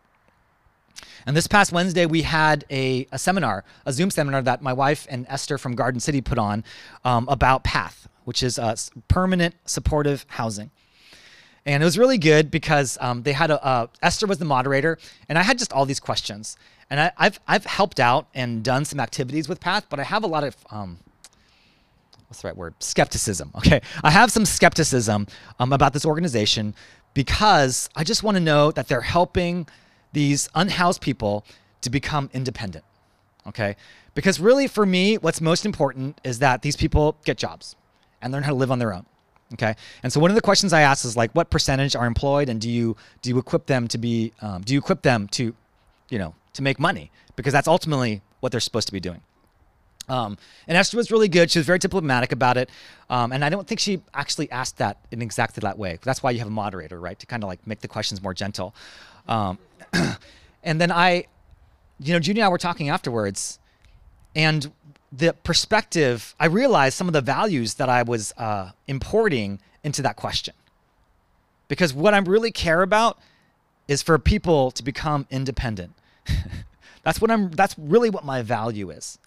And 1.26 1.36
this 1.36 1.46
past 1.46 1.72
Wednesday, 1.72 2.06
we 2.06 2.22
had 2.22 2.64
a, 2.70 3.06
a 3.12 3.18
seminar, 3.18 3.64
a 3.84 3.92
Zoom 3.92 4.10
seminar 4.10 4.42
that 4.42 4.62
my 4.62 4.72
wife 4.72 5.06
and 5.10 5.26
Esther 5.28 5.58
from 5.58 5.74
Garden 5.74 6.00
City 6.00 6.20
put 6.20 6.38
on 6.38 6.64
um, 7.04 7.28
about 7.28 7.64
PATH, 7.64 8.08
which 8.28 8.42
is 8.42 8.58
uh, 8.58 8.76
permanent 9.08 9.54
supportive 9.64 10.26
housing. 10.28 10.70
And 11.64 11.82
it 11.82 11.86
was 11.86 11.96
really 11.96 12.18
good 12.18 12.50
because 12.50 12.98
um, 13.00 13.22
they 13.22 13.32
had 13.32 13.50
a, 13.50 13.64
uh, 13.64 13.86
Esther 14.02 14.26
was 14.26 14.36
the 14.36 14.44
moderator, 14.44 14.98
and 15.30 15.38
I 15.38 15.42
had 15.42 15.58
just 15.58 15.72
all 15.72 15.86
these 15.86 15.98
questions. 15.98 16.58
And 16.90 17.00
I, 17.00 17.10
have 17.16 17.40
I've 17.48 17.64
helped 17.64 17.98
out 17.98 18.28
and 18.34 18.62
done 18.62 18.84
some 18.84 19.00
activities 19.00 19.48
with 19.48 19.60
PATH, 19.60 19.86
but 19.88 19.98
I 19.98 20.02
have 20.02 20.24
a 20.24 20.26
lot 20.26 20.44
of, 20.44 20.54
um, 20.70 20.98
what's 22.26 22.42
the 22.42 22.48
right 22.48 22.56
word? 22.56 22.74
Skepticism. 22.80 23.50
Okay. 23.56 23.80
I 24.04 24.10
have 24.10 24.30
some 24.30 24.44
skepticism 24.44 25.26
um, 25.58 25.72
about 25.72 25.94
this 25.94 26.04
organization 26.04 26.74
because 27.14 27.88
I 27.96 28.04
just 28.04 28.22
want 28.22 28.36
to 28.36 28.42
know 28.42 28.72
that 28.72 28.88
they're 28.88 29.00
helping 29.00 29.66
these 30.12 30.50
unhoused 30.54 31.00
people 31.00 31.46
to 31.80 31.88
become 31.88 32.28
independent. 32.34 32.84
Okay. 33.46 33.76
Because 34.14 34.38
really, 34.38 34.66
for 34.66 34.84
me, 34.84 35.16
what's 35.16 35.40
most 35.40 35.64
important 35.64 36.20
is 36.24 36.40
that 36.40 36.60
these 36.60 36.76
people 36.76 37.16
get 37.24 37.38
jobs 37.38 37.74
and 38.22 38.32
learn 38.32 38.42
how 38.42 38.50
to 38.50 38.56
live 38.56 38.70
on 38.70 38.78
their 38.78 38.92
own. 38.92 39.06
Okay, 39.54 39.74
and 40.02 40.12
so 40.12 40.20
one 40.20 40.30
of 40.30 40.34
the 40.34 40.42
questions 40.42 40.74
I 40.74 40.82
ask 40.82 41.06
is 41.06 41.16
like, 41.16 41.32
what 41.32 41.48
percentage 41.48 41.96
are 41.96 42.06
employed, 42.06 42.50
and 42.50 42.60
do 42.60 42.68
you 42.68 42.96
do 43.22 43.30
you 43.30 43.38
equip 43.38 43.66
them 43.66 43.88
to 43.88 43.98
be 43.98 44.32
um, 44.42 44.60
do 44.62 44.74
you 44.74 44.78
equip 44.78 45.02
them 45.02 45.26
to, 45.28 45.54
you 46.10 46.18
know, 46.18 46.34
to 46.52 46.62
make 46.62 46.78
money 46.78 47.10
because 47.34 47.52
that's 47.52 47.68
ultimately 47.68 48.20
what 48.40 48.52
they're 48.52 48.60
supposed 48.60 48.88
to 48.88 48.92
be 48.92 49.00
doing. 49.00 49.22
Um, 50.08 50.38
and 50.66 50.76
Esther 50.76 50.96
was 50.96 51.10
really 51.10 51.28
good. 51.28 51.50
She 51.50 51.58
was 51.58 51.66
very 51.66 51.78
diplomatic 51.78 52.32
about 52.32 52.56
it, 52.56 52.70
um, 53.10 53.32
and 53.32 53.44
I 53.44 53.48
don't 53.48 53.66
think 53.66 53.78
she 53.78 54.02
actually 54.14 54.50
asked 54.50 54.78
that 54.78 54.98
in 55.10 55.22
exactly 55.22 55.60
that 55.62 55.78
way. 55.78 55.98
That's 56.02 56.22
why 56.22 56.30
you 56.30 56.38
have 56.38 56.48
a 56.48 56.50
moderator, 56.50 56.98
right, 56.98 57.18
to 57.18 57.26
kind 57.26 57.42
of 57.42 57.48
like 57.48 57.66
make 57.66 57.80
the 57.80 57.88
questions 57.88 58.22
more 58.22 58.34
gentle. 58.34 58.74
Um, 59.28 59.58
and 60.62 60.80
then 60.80 60.90
I, 60.90 61.26
you 62.00 62.12
know, 62.12 62.20
Judy 62.20 62.40
and 62.40 62.46
I 62.46 62.48
were 62.48 62.58
talking 62.58 62.88
afterwards, 62.88 63.58
and 64.34 64.72
the 65.12 65.32
perspective, 65.32 66.34
I 66.38 66.46
realized 66.46 66.96
some 66.96 67.06
of 67.06 67.12
the 67.12 67.20
values 67.20 67.74
that 67.74 67.88
I 67.88 68.02
was 68.02 68.32
uh, 68.36 68.70
importing 68.86 69.60
into 69.82 70.02
that 70.02 70.16
question. 70.16 70.54
Because 71.66 71.94
what 71.94 72.14
I 72.14 72.18
really 72.18 72.50
care 72.50 72.82
about 72.82 73.18
is 73.86 74.02
for 74.02 74.18
people 74.18 74.70
to 74.72 74.82
become 74.82 75.26
independent. 75.30 75.92
that's 77.02 77.20
what 77.20 77.30
I'm 77.30 77.50
that's 77.50 77.74
really 77.78 78.10
what 78.10 78.24
my 78.24 78.42
value 78.42 78.90
is. 78.90 79.18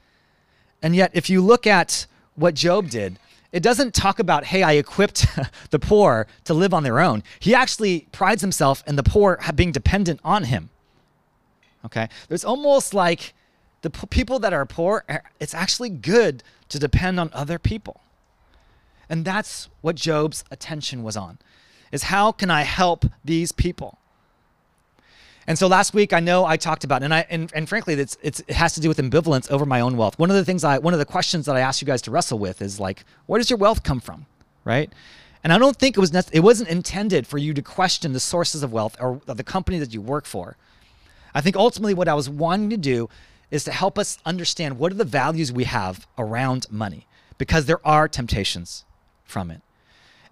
And 0.84 0.96
yet 0.96 1.12
if 1.14 1.30
you 1.30 1.42
look 1.42 1.66
at 1.66 2.06
what 2.36 2.54
Job 2.54 2.90
did, 2.90 3.18
it 3.52 3.62
doesn't 3.62 3.94
talk 3.94 4.20
about, 4.20 4.46
hey, 4.46 4.64
I 4.64 4.74
equipped 4.74 5.26
the 5.72 5.80
poor 5.80 6.28
to 6.46 6.54
live 6.54 6.74
on 6.74 6.84
their 6.84 7.00
own. 7.00 7.24
He 7.40 7.54
actually 7.54 8.08
prides 8.12 8.42
himself 8.42 8.84
in 8.88 8.96
the 8.96 9.04
poor 9.04 9.40
being 9.56 9.72
dependent 9.72 10.20
on 10.24 10.46
him. 10.46 10.70
Okay? 11.86 12.08
There's 12.30 12.46
almost 12.46 12.94
like 12.94 13.34
the 13.82 13.90
p- 13.90 14.08
people 14.08 14.40
that 14.40 14.54
are 14.54 14.66
poor, 14.66 15.04
eh, 15.10 15.20
it's 15.40 15.54
actually 15.54 15.90
good 15.90 16.44
to 16.70 16.80
depend 16.80 17.20
on 17.20 17.30
other 17.34 17.60
people. 17.60 18.02
And 19.10 19.26
that's 19.26 19.70
what 19.82 19.96
Job's 19.96 20.44
attention 20.52 21.04
was 21.04 21.18
on. 21.18 21.38
Is 21.92 22.04
how 22.04 22.32
can 22.32 22.50
I 22.50 22.62
help 22.62 23.06
these 23.26 23.52
people? 23.52 23.98
And 25.48 25.58
so 25.58 25.68
last 25.68 25.94
week, 25.94 26.14
I 26.14 26.20
know 26.20 26.46
I 26.46 26.56
talked 26.56 26.84
about, 26.84 27.04
and 27.04 27.14
I 27.14 27.26
and, 27.30 27.52
and 27.54 27.68
frankly, 27.68 27.96
it's, 27.96 28.18
it's, 28.22 28.40
it 28.42 28.52
has 28.52 28.74
to 28.76 28.80
do 28.80 28.88
with 28.88 29.00
ambivalence 29.00 29.52
over 29.52 29.66
my 29.66 29.82
own 29.82 29.98
wealth. 29.98 30.18
One 30.18 30.30
of 30.30 30.36
the 30.36 30.46
things 30.46 30.64
I, 30.64 30.78
one 30.78 30.94
of 30.94 31.00
the 31.00 31.06
questions 31.06 31.46
that 31.48 31.56
I 31.56 31.60
asked 31.60 31.82
you 31.82 31.86
guys 31.86 32.02
to 32.04 32.12
wrestle 32.12 32.40
with 32.40 32.62
is 32.62 32.80
like, 32.80 33.04
where 33.26 33.40
does 33.40 33.50
your 33.50 33.58
wealth 33.58 33.84
come 33.84 34.00
from, 34.00 34.28
right? 34.64 34.94
And 35.44 35.52
I 35.52 35.58
don't 35.58 35.76
think 35.76 35.98
it 35.98 36.00
was 36.00 36.14
nec- 36.14 36.30
it 36.32 36.42
wasn't 36.42 36.70
intended 36.70 37.26
for 37.26 37.40
you 37.40 37.54
to 37.56 37.62
question 37.62 38.14
the 38.14 38.20
sources 38.20 38.62
of 38.62 38.72
wealth 38.72 38.96
or 39.00 39.20
the 39.26 39.44
company 39.44 39.80
that 39.80 39.94
you 39.94 40.00
work 40.00 40.26
for. 40.26 40.56
I 41.34 41.42
think 41.42 41.56
ultimately 41.56 41.96
what 41.96 42.08
I 42.08 42.14
was 42.14 42.30
wanting 42.30 42.70
to 42.70 42.78
do 42.78 43.10
is 43.52 43.64
to 43.66 43.72
help 43.72 44.00
us 44.00 44.18
understand 44.26 44.80
what 44.80 44.92
are 44.92 44.96
the 44.96 45.06
values 45.06 45.52
we 45.52 45.66
have 45.66 46.08
around 46.18 46.66
money, 46.72 47.06
because 47.38 47.66
there 47.66 47.86
are 47.86 48.08
temptations 48.08 48.86
from 49.24 49.52
it. 49.52 49.62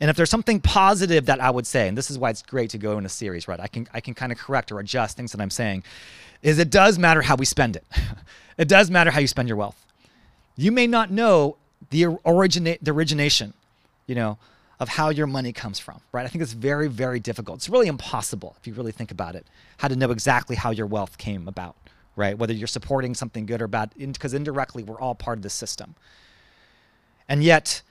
And 0.01 0.09
if 0.09 0.15
there's 0.15 0.29
something 0.29 0.61
positive 0.61 1.25
that 1.25 1.41
I 1.41 1.51
would 1.51 1.67
say, 1.67 1.87
and 1.87 1.97
this 1.97 2.09
is 2.09 2.17
why 2.17 2.29
it's 2.29 2.41
great 2.41 2.69
to 2.69 2.77
go 2.77 2.97
in 2.97 3.05
a 3.05 3.09
series, 3.09 3.47
right? 3.47 3.59
I 3.59 3.67
can 3.67 3.87
I 3.93 3.99
can 3.99 4.13
kind 4.13 4.31
of 4.31 4.37
correct 4.37 4.71
or 4.71 4.79
adjust 4.79 5.17
things 5.17 5.33
that 5.33 5.41
I'm 5.41 5.49
saying, 5.49 5.83
is 6.41 6.57
it 6.57 6.69
does 6.69 6.97
matter 6.97 7.21
how 7.21 7.35
we 7.35 7.45
spend 7.45 7.75
it. 7.75 7.85
it 8.57 8.67
does 8.67 8.89
matter 8.89 9.11
how 9.11 9.19
you 9.19 9.27
spend 9.27 9.49
your 9.49 9.57
wealth. 9.57 9.85
You 10.55 10.71
may 10.71 10.87
not 10.87 11.11
know 11.11 11.57
the 11.89 12.17
originate 12.25 12.83
the 12.83 12.91
origination, 12.91 13.53
you 14.07 14.15
know, 14.15 14.37
of 14.79 14.87
how 14.87 15.09
your 15.09 15.27
money 15.27 15.51
comes 15.51 15.79
from, 15.79 15.99
right? 16.13 16.25
I 16.25 16.29
think 16.29 16.41
it's 16.41 16.53
very, 16.53 16.87
very 16.87 17.19
difficult. 17.19 17.57
It's 17.57 17.69
really 17.69 17.87
impossible 17.87 18.55
if 18.59 18.67
you 18.67 18.73
really 18.73 18.93
think 18.93 19.11
about 19.11 19.35
it, 19.35 19.45
how 19.77 19.89
to 19.89 19.95
know 19.95 20.11
exactly 20.11 20.55
how 20.55 20.71
your 20.71 20.85
wealth 20.85 21.17
came 21.17 21.47
about, 21.47 21.75
right? 22.19 22.37
Whether 22.37 22.53
you're 22.53 22.67
supporting 22.67 23.15
something 23.15 23.47
good 23.47 23.61
or 23.61 23.67
bad, 23.67 23.91
because 23.97 24.33
indirectly 24.35 24.83
we're 24.83 24.99
all 24.99 25.15
part 25.15 25.39
of 25.39 25.41
the 25.41 25.49
system. 25.49 25.95
And 27.27 27.43
yet, 27.43 27.81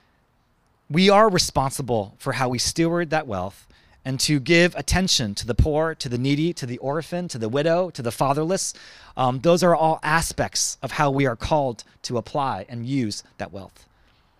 we 0.89 1.09
are 1.09 1.29
responsible 1.29 2.15
for 2.17 2.33
how 2.33 2.49
we 2.49 2.59
steward 2.59 3.09
that 3.09 3.27
wealth 3.27 3.67
and 4.05 4.19
to 4.21 4.39
give 4.39 4.75
attention 4.75 5.35
to 5.35 5.45
the 5.45 5.53
poor, 5.53 5.93
to 5.95 6.07
the 6.07 6.17
needy, 6.17 6.53
to 6.53 6.65
the 6.65 6.77
orphan, 6.77 7.27
to 7.27 7.37
the 7.37 7.49
widow, 7.49 7.89
to 7.89 8.01
the 8.01 8.11
fatherless. 8.11 8.73
Um, 9.17 9.39
those 9.39 9.61
are 9.61 9.75
all 9.75 9.99
aspects 10.03 10.77
of 10.81 10.93
how 10.93 11.11
we 11.11 11.25
are 11.25 11.35
called 11.35 11.83
to 12.03 12.17
apply 12.17 12.65
and 12.69 12.85
use 12.85 13.23
that 13.37 13.51
wealth, 13.51 13.85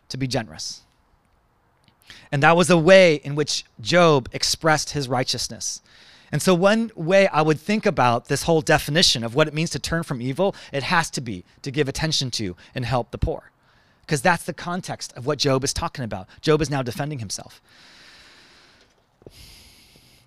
to 0.09 0.17
be 0.17 0.27
generous. 0.27 0.81
And 2.31 2.41
that 2.41 2.55
was 2.55 2.69
a 2.69 2.77
way 2.77 3.15
in 3.15 3.35
which 3.35 3.65
Job 3.81 4.29
expressed 4.31 4.91
his 4.91 5.07
righteousness. 5.07 5.81
And 6.31 6.41
so, 6.41 6.53
one 6.53 6.91
way 6.95 7.27
I 7.27 7.41
would 7.41 7.59
think 7.59 7.85
about 7.85 8.27
this 8.27 8.43
whole 8.43 8.61
definition 8.61 9.23
of 9.23 9.35
what 9.35 9.47
it 9.47 9.53
means 9.53 9.71
to 9.71 9.79
turn 9.79 10.03
from 10.03 10.21
evil, 10.21 10.55
it 10.71 10.83
has 10.83 11.09
to 11.11 11.21
be 11.21 11.43
to 11.61 11.71
give 11.71 11.87
attention 11.87 12.29
to 12.31 12.55
and 12.75 12.85
help 12.85 13.11
the 13.11 13.17
poor 13.17 13.51
because 14.09 14.23
that's 14.23 14.43
the 14.43 14.53
context 14.53 15.13
of 15.15 15.27
what 15.27 15.37
Job 15.37 15.63
is 15.63 15.71
talking 15.71 16.03
about. 16.03 16.27
Job 16.41 16.63
is 16.63 16.69
now 16.71 16.81
defending 16.81 17.19
himself. 17.19 17.61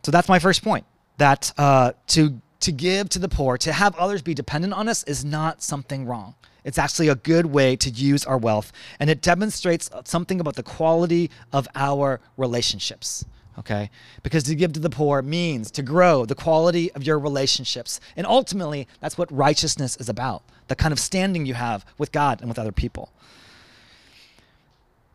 So 0.04 0.12
that's 0.12 0.28
my 0.28 0.38
first 0.38 0.62
point 0.62 0.86
that 1.18 1.52
uh, 1.58 1.90
to, 2.06 2.40
to 2.60 2.70
give 2.70 3.08
to 3.08 3.18
the 3.18 3.28
poor, 3.28 3.58
to 3.58 3.72
have 3.72 3.96
others 3.96 4.22
be 4.22 4.34
dependent 4.34 4.72
on 4.72 4.88
us, 4.88 5.02
is 5.02 5.24
not 5.24 5.64
something 5.64 6.06
wrong. 6.06 6.36
It's 6.62 6.78
actually 6.78 7.08
a 7.08 7.16
good 7.16 7.46
way 7.46 7.74
to 7.74 7.90
use 7.90 8.24
our 8.24 8.38
wealth, 8.38 8.70
and 9.00 9.10
it 9.10 9.20
demonstrates 9.20 9.90
something 10.04 10.38
about 10.38 10.54
the 10.54 10.62
quality 10.62 11.28
of 11.52 11.66
our 11.74 12.20
relationships. 12.36 13.24
Okay? 13.58 13.90
Because 14.22 14.44
to 14.44 14.54
give 14.54 14.72
to 14.72 14.80
the 14.80 14.90
poor 14.90 15.22
means 15.22 15.70
to 15.72 15.82
grow 15.82 16.24
the 16.24 16.34
quality 16.34 16.90
of 16.92 17.02
your 17.02 17.18
relationships. 17.18 18.00
And 18.16 18.26
ultimately, 18.26 18.88
that's 19.00 19.18
what 19.18 19.30
righteousness 19.30 19.96
is 19.96 20.08
about 20.08 20.42
the 20.68 20.76
kind 20.76 20.92
of 20.92 20.98
standing 20.98 21.44
you 21.44 21.52
have 21.52 21.84
with 21.98 22.12
God 22.12 22.40
and 22.40 22.48
with 22.48 22.58
other 22.58 22.72
people. 22.72 23.12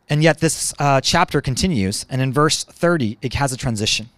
And 0.10 0.24
yet, 0.24 0.40
this 0.40 0.74
uh, 0.80 1.02
chapter 1.02 1.42
continues, 1.42 2.06
and 2.10 2.22
in 2.22 2.32
verse 2.32 2.64
30, 2.64 3.18
it 3.22 3.34
has 3.34 3.52
a 3.52 3.58
transition. 3.58 4.10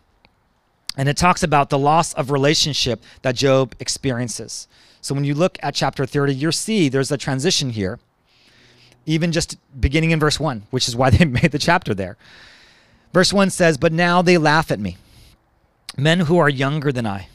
And 0.97 1.07
it 1.07 1.17
talks 1.17 1.41
about 1.41 1.69
the 1.69 1.79
loss 1.79 2.13
of 2.13 2.29
relationship 2.29 3.01
that 3.21 3.35
Job 3.35 3.73
experiences. 3.79 4.67
So, 5.01 5.15
when 5.15 5.23
you 5.23 5.33
look 5.33 5.57
at 5.63 5.73
chapter 5.73 6.05
30, 6.05 6.35
you'll 6.35 6.51
see 6.51 6.89
there's 6.89 7.11
a 7.11 7.17
transition 7.17 7.71
here, 7.71 7.99
even 9.05 9.31
just 9.31 9.57
beginning 9.79 10.11
in 10.11 10.19
verse 10.19 10.39
1, 10.39 10.63
which 10.69 10.87
is 10.87 10.95
why 10.95 11.09
they 11.09 11.25
made 11.41 11.51
the 11.51 11.59
chapter 11.59 11.93
there. 11.93 12.17
Verse 13.13 13.33
1 13.33 13.49
says, 13.49 13.77
But 13.77 13.93
now 13.93 14.21
they 14.21 14.37
laugh 14.37 14.71
at 14.71 14.79
me, 14.79 14.97
men 15.97 16.21
who 16.21 16.37
are 16.37 16.49
younger 16.49 16.91
than 16.91 17.07
I, 17.07 17.27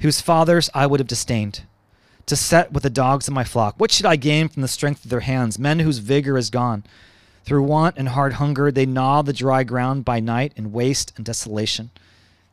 whose 0.00 0.20
fathers 0.20 0.70
I 0.74 0.86
would 0.86 1.00
have 1.00 1.06
disdained, 1.06 1.62
to 2.26 2.36
set 2.36 2.72
with 2.72 2.82
the 2.82 2.90
dogs 2.90 3.26
of 3.26 3.34
my 3.34 3.44
flock. 3.44 3.74
What 3.78 3.90
should 3.90 4.06
I 4.06 4.16
gain 4.16 4.48
from 4.48 4.62
the 4.62 4.68
strength 4.68 5.04
of 5.04 5.10
their 5.10 5.20
hands? 5.20 5.58
Men 5.58 5.80
whose 5.80 5.98
vigor 5.98 6.36
is 6.36 6.50
gone 6.50 6.84
through 7.44 7.62
want 7.62 7.96
and 7.98 8.10
hard 8.10 8.34
hunger, 8.34 8.70
they 8.70 8.86
gnaw 8.86 9.22
the 9.22 9.32
dry 9.32 9.64
ground 9.64 10.04
by 10.04 10.20
night 10.20 10.52
in 10.56 10.72
waste 10.72 11.12
and 11.16 11.24
desolation. 11.24 11.90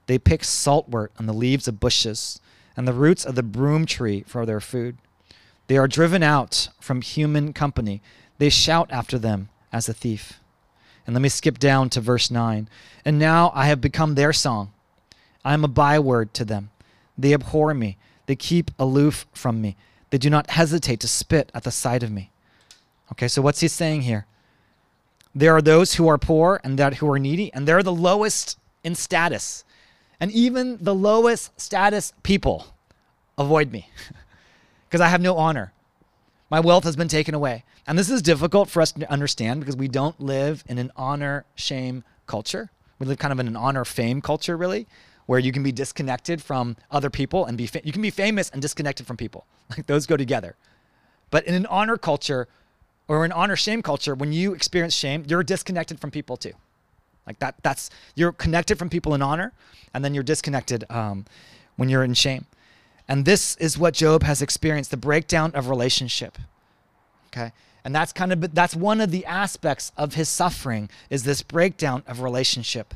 They 0.07 0.17
pick 0.17 0.41
saltwort 0.41 1.09
on 1.19 1.25
the 1.25 1.33
leaves 1.33 1.67
of 1.67 1.79
bushes 1.79 2.39
and 2.75 2.87
the 2.87 2.93
roots 2.93 3.25
of 3.25 3.35
the 3.35 3.43
broom 3.43 3.85
tree 3.85 4.23
for 4.25 4.45
their 4.45 4.61
food. 4.61 4.97
They 5.67 5.77
are 5.77 5.87
driven 5.87 6.23
out 6.23 6.69
from 6.79 7.01
human 7.01 7.51
company. 7.51 8.01
They 8.37 8.49
shout 8.49 8.89
after 8.91 9.19
them 9.19 9.49
as 9.71 9.89
a 9.89 9.93
thief. 9.93 10.39
And 11.07 11.15
let 11.15 11.21
me 11.21 11.29
skip 11.29 11.57
down 11.57 11.89
to 11.91 12.01
verse 12.01 12.29
9. 12.29 12.67
And 13.05 13.17
now 13.17 13.51
I 13.55 13.67
have 13.67 13.79
become 13.79 14.13
their 14.13 14.33
song. 14.33 14.73
I 15.43 15.53
am 15.53 15.63
a 15.63 15.69
byword 15.69 16.33
to 16.35 16.45
them. 16.45 16.69
They 17.17 17.33
abhor 17.33 17.73
me. 17.73 17.97
They 18.25 18.35
keep 18.35 18.71
aloof 18.77 19.25
from 19.33 19.61
me. 19.61 19.77
They 20.09 20.17
do 20.17 20.29
not 20.29 20.49
hesitate 20.49 20.99
to 20.99 21.07
spit 21.07 21.49
at 21.55 21.63
the 21.63 21.71
sight 21.71 22.03
of 22.03 22.11
me. 22.11 22.29
Okay, 23.13 23.29
so 23.29 23.41
what's 23.41 23.61
he 23.61 23.69
saying 23.69 24.01
here? 24.01 24.25
There 25.33 25.55
are 25.55 25.61
those 25.61 25.95
who 25.95 26.09
are 26.09 26.17
poor 26.17 26.59
and 26.63 26.77
that 26.77 26.95
who 26.95 27.09
are 27.09 27.19
needy, 27.19 27.53
and 27.53 27.65
they're 27.65 27.83
the 27.83 27.93
lowest 27.93 28.57
in 28.83 28.93
status. 28.93 29.63
And 30.19 30.29
even 30.31 30.77
the 30.81 30.95
lowest 30.95 31.59
status 31.59 32.11
people 32.23 32.67
avoid 33.37 33.71
me 33.71 33.89
because 34.89 34.99
I 34.99 35.07
have 35.07 35.21
no 35.21 35.37
honor. 35.37 35.71
My 36.49 36.59
wealth 36.59 36.85
has 36.85 36.95
been 36.95 37.07
taken 37.07 37.35
away. 37.35 37.63
And 37.85 37.97
this 37.97 38.09
is 38.09 38.21
difficult 38.21 38.69
for 38.69 38.81
us 38.81 38.91
to 38.93 39.11
understand 39.11 39.59
because 39.59 39.75
we 39.75 39.87
don't 39.87 40.19
live 40.19 40.63
in 40.67 40.77
an 40.77 40.91
honor 40.95 41.45
shame 41.55 42.03
culture. 42.25 42.69
We 42.99 43.05
live 43.05 43.17
kind 43.17 43.31
of 43.31 43.39
in 43.39 43.47
an 43.47 43.55
honor 43.55 43.85
fame 43.85 44.21
culture, 44.21 44.57
really, 44.57 44.87
where 45.25 45.39
you 45.39 45.51
can 45.51 45.63
be 45.63 45.71
disconnected 45.71 46.41
from 46.41 46.77
other 46.89 47.09
people 47.09 47.45
and 47.45 47.57
be 47.57 47.67
fa- 47.67 47.81
you 47.83 47.91
can 47.91 48.01
be 48.01 48.09
famous 48.09 48.49
and 48.49 48.61
disconnected 48.61 49.05
from 49.07 49.17
people. 49.17 49.45
Like 49.69 49.85
those 49.85 50.05
go 50.05 50.15
together. 50.15 50.55
But 51.29 51.45
in 51.45 51.53
an 51.53 51.65
honor 51.65 51.97
culture, 51.97 52.47
or 53.09 53.25
an 53.25 53.33
honor 53.33 53.57
shame 53.57 53.81
culture, 53.81 54.15
when 54.15 54.31
you 54.31 54.53
experience 54.53 54.93
shame, 54.93 55.25
you're 55.27 55.43
disconnected 55.43 55.99
from 55.99 56.09
people 56.09 56.37
too. 56.37 56.53
Like 57.25 57.39
that, 57.39 57.55
that's 57.63 57.89
you're 58.15 58.31
connected 58.31 58.79
from 58.79 58.89
people 58.89 59.13
in 59.13 59.21
honor, 59.21 59.51
and 59.93 60.05
then 60.05 60.13
you're 60.13 60.23
disconnected 60.23 60.85
um, 60.89 61.25
when 61.75 61.89
you're 61.89 62.03
in 62.03 62.13
shame. 62.13 62.45
And 63.07 63.25
this 63.25 63.55
is 63.57 63.77
what 63.77 63.93
Job 63.93 64.23
has 64.23 64.41
experienced: 64.41 64.91
the 64.91 64.97
breakdown 64.97 65.51
of 65.53 65.69
relationship. 65.69 66.37
Okay, 67.27 67.51
and 67.83 67.95
that's 67.95 68.11
kind 68.13 68.33
of 68.33 68.53
that's 68.53 68.75
one 68.75 69.01
of 69.01 69.11
the 69.11 69.25
aspects 69.25 69.91
of 69.97 70.15
his 70.15 70.29
suffering 70.29 70.89
is 71.09 71.23
this 71.23 71.41
breakdown 71.41 72.03
of 72.07 72.21
relationship. 72.21 72.93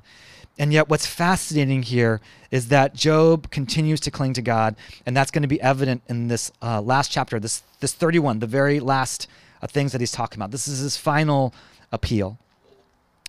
And 0.59 0.73
yet, 0.73 0.89
what's 0.89 1.07
fascinating 1.07 1.83
here 1.83 2.19
is 2.51 2.67
that 2.67 2.93
Job 2.93 3.49
continues 3.51 3.99
to 4.01 4.11
cling 4.11 4.33
to 4.33 4.41
God, 4.41 4.75
and 5.05 5.15
that's 5.15 5.31
going 5.31 5.43
to 5.43 5.47
be 5.47 5.61
evident 5.61 6.03
in 6.07 6.27
this 6.27 6.51
uh, 6.61 6.81
last 6.81 7.11
chapter, 7.11 7.39
this 7.39 7.63
this 7.79 7.93
31, 7.93 8.39
the 8.39 8.47
very 8.47 8.79
last 8.79 9.27
of 9.61 9.71
things 9.71 9.91
that 9.91 10.01
he's 10.01 10.11
talking 10.11 10.37
about. 10.37 10.51
This 10.51 10.67
is 10.67 10.79
his 10.79 10.97
final 10.97 11.53
appeal. 11.91 12.37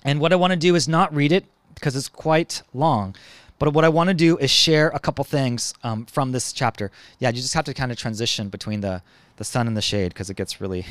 And 0.04 0.20
what 0.20 0.32
I 0.32 0.36
want 0.36 0.52
to 0.52 0.58
do 0.58 0.74
is 0.74 0.88
not 0.88 1.14
read 1.14 1.32
it 1.32 1.44
because 1.74 1.94
it's 1.94 2.08
quite 2.08 2.62
long. 2.74 3.14
But 3.62 3.74
what 3.74 3.84
I 3.84 3.90
want 3.90 4.08
to 4.08 4.14
do 4.14 4.36
is 4.38 4.50
share 4.50 4.88
a 4.88 4.98
couple 4.98 5.22
things 5.22 5.72
um, 5.84 6.04
from 6.06 6.32
this 6.32 6.52
chapter. 6.52 6.90
Yeah, 7.20 7.28
you 7.28 7.36
just 7.36 7.54
have 7.54 7.64
to 7.66 7.72
kind 7.72 7.92
of 7.92 7.96
transition 7.96 8.48
between 8.48 8.80
the, 8.80 9.04
the 9.36 9.44
sun 9.44 9.68
and 9.68 9.76
the 9.76 9.80
shade 9.80 10.08
because 10.08 10.28
it 10.28 10.36
gets 10.36 10.60
really, 10.60 10.84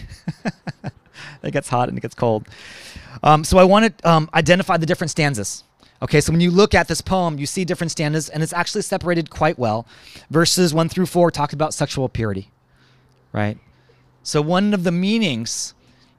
it 1.43 1.51
gets 1.51 1.67
hot 1.67 1.89
and 1.89 1.97
it 1.97 2.01
gets 2.01 2.15
cold. 2.15 2.47
Um, 3.23 3.43
so 3.43 3.57
I 3.57 3.65
want 3.65 3.97
to 3.97 4.09
um, 4.09 4.29
identify 4.33 4.77
the 4.77 4.85
different 4.85 5.11
stanzas. 5.11 5.65
Okay, 6.01 6.21
so 6.21 6.31
when 6.31 6.39
you 6.39 6.49
look 6.49 6.73
at 6.73 6.87
this 6.87 7.01
poem, 7.01 7.37
you 7.37 7.45
see 7.45 7.65
different 7.65 7.91
stanzas, 7.91 8.29
and 8.29 8.41
it's 8.41 8.53
actually 8.53 8.83
separated 8.83 9.29
quite 9.29 9.59
well. 9.59 9.85
Verses 10.29 10.73
one 10.73 10.87
through 10.87 11.07
four 11.07 11.29
talk 11.29 11.51
about 11.51 11.73
sexual 11.73 12.07
purity, 12.07 12.51
right? 13.33 13.57
So, 14.23 14.41
one 14.41 14.73
of 14.73 14.85
the 14.85 14.93
meanings 14.93 15.73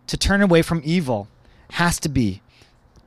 to 0.07 0.19
turn 0.19 0.43
away 0.43 0.61
from 0.61 0.83
evil 0.85 1.29
has 1.71 1.99
to 2.01 2.11
be 2.11 2.43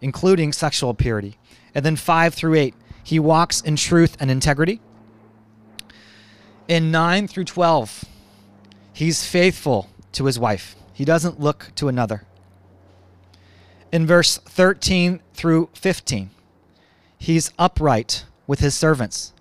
including 0.02 0.52
sexual 0.52 0.96
purity. 0.96 1.38
And 1.76 1.86
then 1.86 1.98
5 1.98 2.34
through 2.34 2.56
8, 2.56 2.74
he 3.06 3.20
walks 3.20 3.62
in 3.62 3.78
truth 3.78 4.18
and 4.20 4.30
integrity. 4.30 4.82
In 6.68 6.92
9 6.92 7.28
through 7.30 7.46
12, 7.46 8.04
he's 8.94 9.26
faithful 9.26 9.90
to 10.14 10.26
his 10.26 10.38
wife, 10.40 10.76
he 10.94 11.06
doesn't 11.06 11.40
look 11.40 11.72
to 11.76 11.88
another. 11.88 12.24
in 13.92 14.06
verse 14.06 14.38
13 14.40 15.22
through 15.34 15.70
15. 15.74 16.32
He's 17.18 17.52
upright 17.58 18.26
with 18.48 18.60
his 18.60 18.76
servants. 18.76 19.34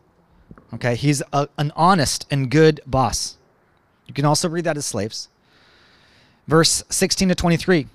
Okay, 0.74 0.94
he's 0.94 1.22
a, 1.32 1.48
an 1.58 1.72
honest 1.76 2.26
and 2.30 2.50
good 2.50 2.80
boss. 2.86 3.36
You 4.06 4.14
can 4.14 4.24
also 4.24 4.48
read 4.48 4.64
that 4.64 4.76
as 4.76 4.86
slaves. 4.86 5.28
Verse 6.46 6.84
16 6.90 7.30
to 7.30 7.34
23, 7.34 7.88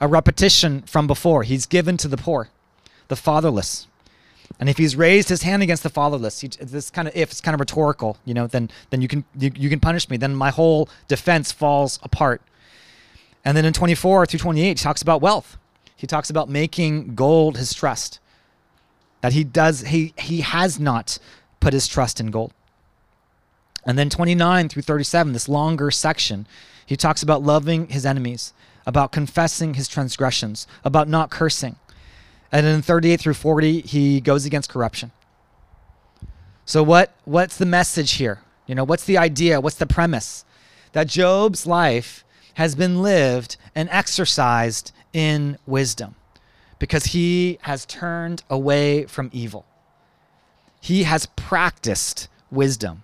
a 0.00 0.08
repetition 0.08 0.82
from 0.82 1.06
before. 1.06 1.42
He's 1.44 1.66
given 1.66 1.96
to 1.98 2.08
the 2.08 2.16
poor, 2.16 2.50
the 3.08 3.16
fatherless. 3.16 3.86
And 4.60 4.68
if 4.68 4.76
he's 4.76 4.94
raised 4.94 5.30
his 5.30 5.42
hand 5.42 5.62
against 5.62 5.82
the 5.82 5.88
fatherless, 5.88 6.40
he, 6.40 6.48
this 6.48 6.90
kind 6.90 7.08
of 7.08 7.16
if 7.16 7.30
it's 7.30 7.40
kind 7.40 7.54
of 7.54 7.60
rhetorical, 7.60 8.18
you 8.26 8.34
know, 8.34 8.46
then 8.46 8.70
then 8.90 9.00
you 9.00 9.08
can 9.08 9.24
you, 9.38 9.50
you 9.56 9.70
can 9.70 9.80
punish 9.80 10.08
me. 10.10 10.18
Then 10.18 10.36
my 10.36 10.50
whole 10.50 10.88
defense 11.08 11.50
falls 11.50 11.98
apart. 12.02 12.42
And 13.42 13.56
then 13.56 13.64
in 13.64 13.72
24 13.72 14.26
through 14.26 14.38
28, 14.38 14.68
he 14.68 14.74
talks 14.74 15.00
about 15.00 15.22
wealth. 15.22 15.56
He 15.96 16.06
talks 16.06 16.28
about 16.28 16.50
making 16.50 17.14
gold 17.14 17.56
his 17.56 17.72
trust. 17.72 18.20
That 19.22 19.32
he 19.32 19.44
does 19.44 19.80
he 19.80 20.12
he 20.18 20.42
has 20.42 20.78
not 20.78 21.18
put 21.58 21.72
his 21.72 21.88
trust 21.88 22.20
in 22.20 22.30
gold. 22.30 22.52
And 23.86 23.98
then 23.98 24.10
29 24.10 24.68
through 24.68 24.82
37, 24.82 25.32
this 25.32 25.48
longer 25.48 25.90
section, 25.90 26.46
he 26.84 26.96
talks 26.96 27.22
about 27.22 27.42
loving 27.42 27.88
his 27.88 28.04
enemies, 28.04 28.52
about 28.86 29.10
confessing 29.10 29.72
his 29.72 29.88
transgressions, 29.88 30.66
about 30.84 31.08
not 31.08 31.30
cursing. 31.30 31.76
And 32.52 32.66
then 32.66 32.82
38 32.82 33.20
through 33.20 33.34
40, 33.34 33.82
he 33.82 34.20
goes 34.20 34.44
against 34.44 34.70
corruption. 34.70 35.12
So 36.64 36.82
what 36.82 37.12
what's 37.24 37.56
the 37.56 37.66
message 37.66 38.12
here? 38.12 38.42
You 38.66 38.74
know, 38.74 38.84
what's 38.84 39.04
the 39.04 39.18
idea? 39.18 39.60
What's 39.60 39.76
the 39.76 39.86
premise? 39.86 40.44
That 40.92 41.08
Job's 41.08 41.66
life 41.66 42.24
has 42.54 42.74
been 42.74 43.02
lived 43.02 43.56
and 43.74 43.88
exercised 43.90 44.92
in 45.12 45.58
wisdom 45.66 46.14
because 46.78 47.06
he 47.06 47.58
has 47.62 47.86
turned 47.86 48.42
away 48.48 49.04
from 49.06 49.30
evil. 49.32 49.64
He 50.80 51.02
has 51.04 51.26
practiced 51.26 52.28
wisdom. 52.50 53.02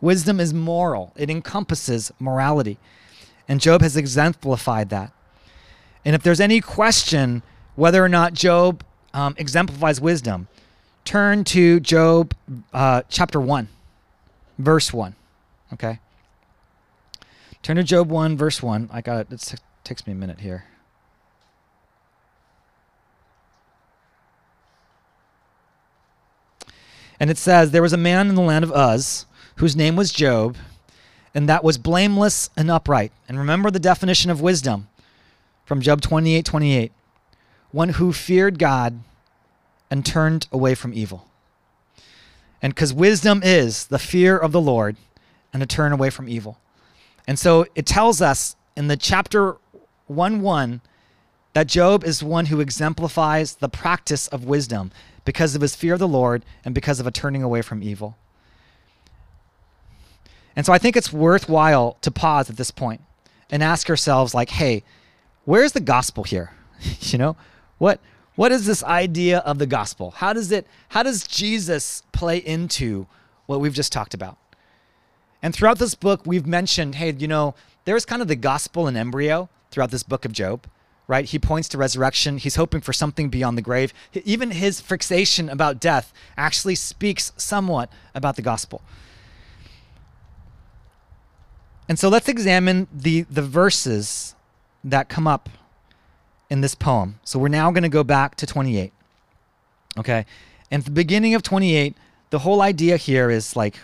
Wisdom 0.00 0.38
is 0.38 0.54
moral, 0.54 1.12
it 1.16 1.28
encompasses 1.28 2.12
morality. 2.20 2.78
And 3.48 3.60
Job 3.60 3.82
has 3.82 3.96
exemplified 3.96 4.90
that. 4.90 5.12
And 6.04 6.14
if 6.14 6.22
there's 6.22 6.40
any 6.40 6.60
question 6.60 7.42
whether 7.74 8.04
or 8.04 8.08
not 8.08 8.32
Job 8.32 8.84
um, 9.18 9.34
exemplifies 9.36 10.00
wisdom, 10.00 10.46
turn 11.04 11.42
to 11.42 11.80
Job 11.80 12.34
uh, 12.72 13.02
chapter 13.08 13.40
1, 13.40 13.68
verse 14.58 14.92
1. 14.92 15.16
Okay? 15.72 15.98
Turn 17.62 17.76
to 17.76 17.82
Job 17.82 18.08
1, 18.08 18.36
verse 18.36 18.62
1. 18.62 18.88
I 18.92 19.00
got 19.00 19.20
it. 19.20 19.32
It 19.32 19.60
takes 19.82 20.06
me 20.06 20.12
a 20.12 20.16
minute 20.16 20.38
here. 20.40 20.64
And 27.18 27.28
it 27.28 27.38
says, 27.38 27.72
There 27.72 27.82
was 27.82 27.92
a 27.92 27.96
man 27.96 28.28
in 28.28 28.36
the 28.36 28.40
land 28.40 28.64
of 28.64 28.70
Uz 28.70 29.26
whose 29.56 29.74
name 29.74 29.96
was 29.96 30.12
Job, 30.12 30.56
and 31.34 31.48
that 31.48 31.64
was 31.64 31.76
blameless 31.76 32.50
and 32.56 32.70
upright. 32.70 33.10
And 33.28 33.36
remember 33.36 33.72
the 33.72 33.80
definition 33.80 34.30
of 34.30 34.40
wisdom 34.40 34.86
from 35.64 35.80
Job 35.80 36.00
28 36.00 36.44
28. 36.44 36.92
One 37.72 37.88
who 37.90 38.12
feared 38.12 38.60
God 38.60 39.00
and 39.90 40.04
turned 40.04 40.46
away 40.52 40.74
from 40.74 40.92
evil. 40.92 41.28
And 42.60 42.74
because 42.74 42.92
wisdom 42.92 43.40
is 43.44 43.86
the 43.86 43.98
fear 43.98 44.36
of 44.36 44.52
the 44.52 44.60
Lord 44.60 44.96
and 45.52 45.62
a 45.62 45.66
turn 45.66 45.92
away 45.92 46.10
from 46.10 46.28
evil. 46.28 46.58
And 47.26 47.38
so 47.38 47.66
it 47.74 47.86
tells 47.86 48.20
us 48.20 48.56
in 48.76 48.88
the 48.88 48.96
chapter 48.96 49.56
1 50.06 50.40
1 50.40 50.80
that 51.52 51.66
Job 51.66 52.04
is 52.04 52.22
one 52.22 52.46
who 52.46 52.60
exemplifies 52.60 53.56
the 53.56 53.68
practice 53.68 54.28
of 54.28 54.44
wisdom 54.44 54.90
because 55.24 55.54
of 55.54 55.62
his 55.62 55.74
fear 55.74 55.94
of 55.94 55.98
the 55.98 56.08
Lord 56.08 56.44
and 56.64 56.74
because 56.74 57.00
of 57.00 57.06
a 57.06 57.10
turning 57.10 57.42
away 57.42 57.62
from 57.62 57.82
evil. 57.82 58.16
And 60.56 60.66
so 60.66 60.72
I 60.72 60.78
think 60.78 60.96
it's 60.96 61.12
worthwhile 61.12 61.96
to 62.00 62.10
pause 62.10 62.50
at 62.50 62.56
this 62.56 62.70
point 62.70 63.00
and 63.50 63.62
ask 63.62 63.88
ourselves 63.88 64.34
like, 64.34 64.50
hey, 64.50 64.82
where's 65.44 65.72
the 65.72 65.80
gospel 65.80 66.24
here? 66.24 66.52
you 67.00 67.18
know, 67.18 67.36
what 67.78 68.00
what 68.38 68.52
is 68.52 68.66
this 68.66 68.84
idea 68.84 69.38
of 69.38 69.58
the 69.58 69.66
gospel? 69.66 70.12
How 70.12 70.32
does 70.32 70.52
it 70.52 70.64
how 70.90 71.02
does 71.02 71.26
Jesus 71.26 72.04
play 72.12 72.38
into 72.38 73.08
what 73.46 73.60
we've 73.60 73.74
just 73.74 73.90
talked 73.90 74.14
about? 74.14 74.38
And 75.42 75.52
throughout 75.52 75.80
this 75.80 75.96
book, 75.96 76.20
we've 76.24 76.46
mentioned, 76.46 76.94
hey, 76.94 77.12
you 77.18 77.26
know, 77.26 77.56
there's 77.84 78.04
kind 78.04 78.22
of 78.22 78.28
the 78.28 78.36
gospel 78.36 78.86
in 78.86 78.96
embryo 78.96 79.48
throughout 79.72 79.90
this 79.90 80.04
book 80.04 80.24
of 80.24 80.30
Job 80.30 80.68
right? 81.08 81.24
He 81.24 81.38
points 81.38 81.68
to 81.70 81.78
resurrection. 81.78 82.36
He's 82.36 82.56
hoping 82.56 82.82
for 82.82 82.92
something 82.92 83.30
beyond 83.30 83.56
the 83.56 83.62
grave. 83.62 83.94
Even 84.24 84.50
his 84.50 84.78
fixation 84.78 85.48
about 85.48 85.80
death 85.80 86.12
actually 86.36 86.74
speaks 86.74 87.32
somewhat 87.38 87.90
about 88.14 88.36
the 88.36 88.42
gospel. 88.42 88.82
And 91.88 91.98
so 91.98 92.10
let's 92.10 92.28
examine 92.28 92.88
the, 92.92 93.22
the 93.22 93.40
verses 93.40 94.34
that 94.84 95.08
come 95.08 95.26
up 95.26 95.48
in 96.50 96.60
this 96.60 96.74
poem. 96.74 97.20
So 97.24 97.38
we're 97.38 97.48
now 97.48 97.70
going 97.70 97.82
to 97.82 97.88
go 97.88 98.04
back 98.04 98.34
to 98.36 98.46
28. 98.46 98.92
Okay? 99.98 100.26
And 100.70 100.82
the 100.82 100.90
beginning 100.90 101.34
of 101.34 101.42
28, 101.42 101.96
the 102.30 102.40
whole 102.40 102.60
idea 102.60 102.96
here 102.96 103.30
is 103.30 103.56
like, 103.56 103.78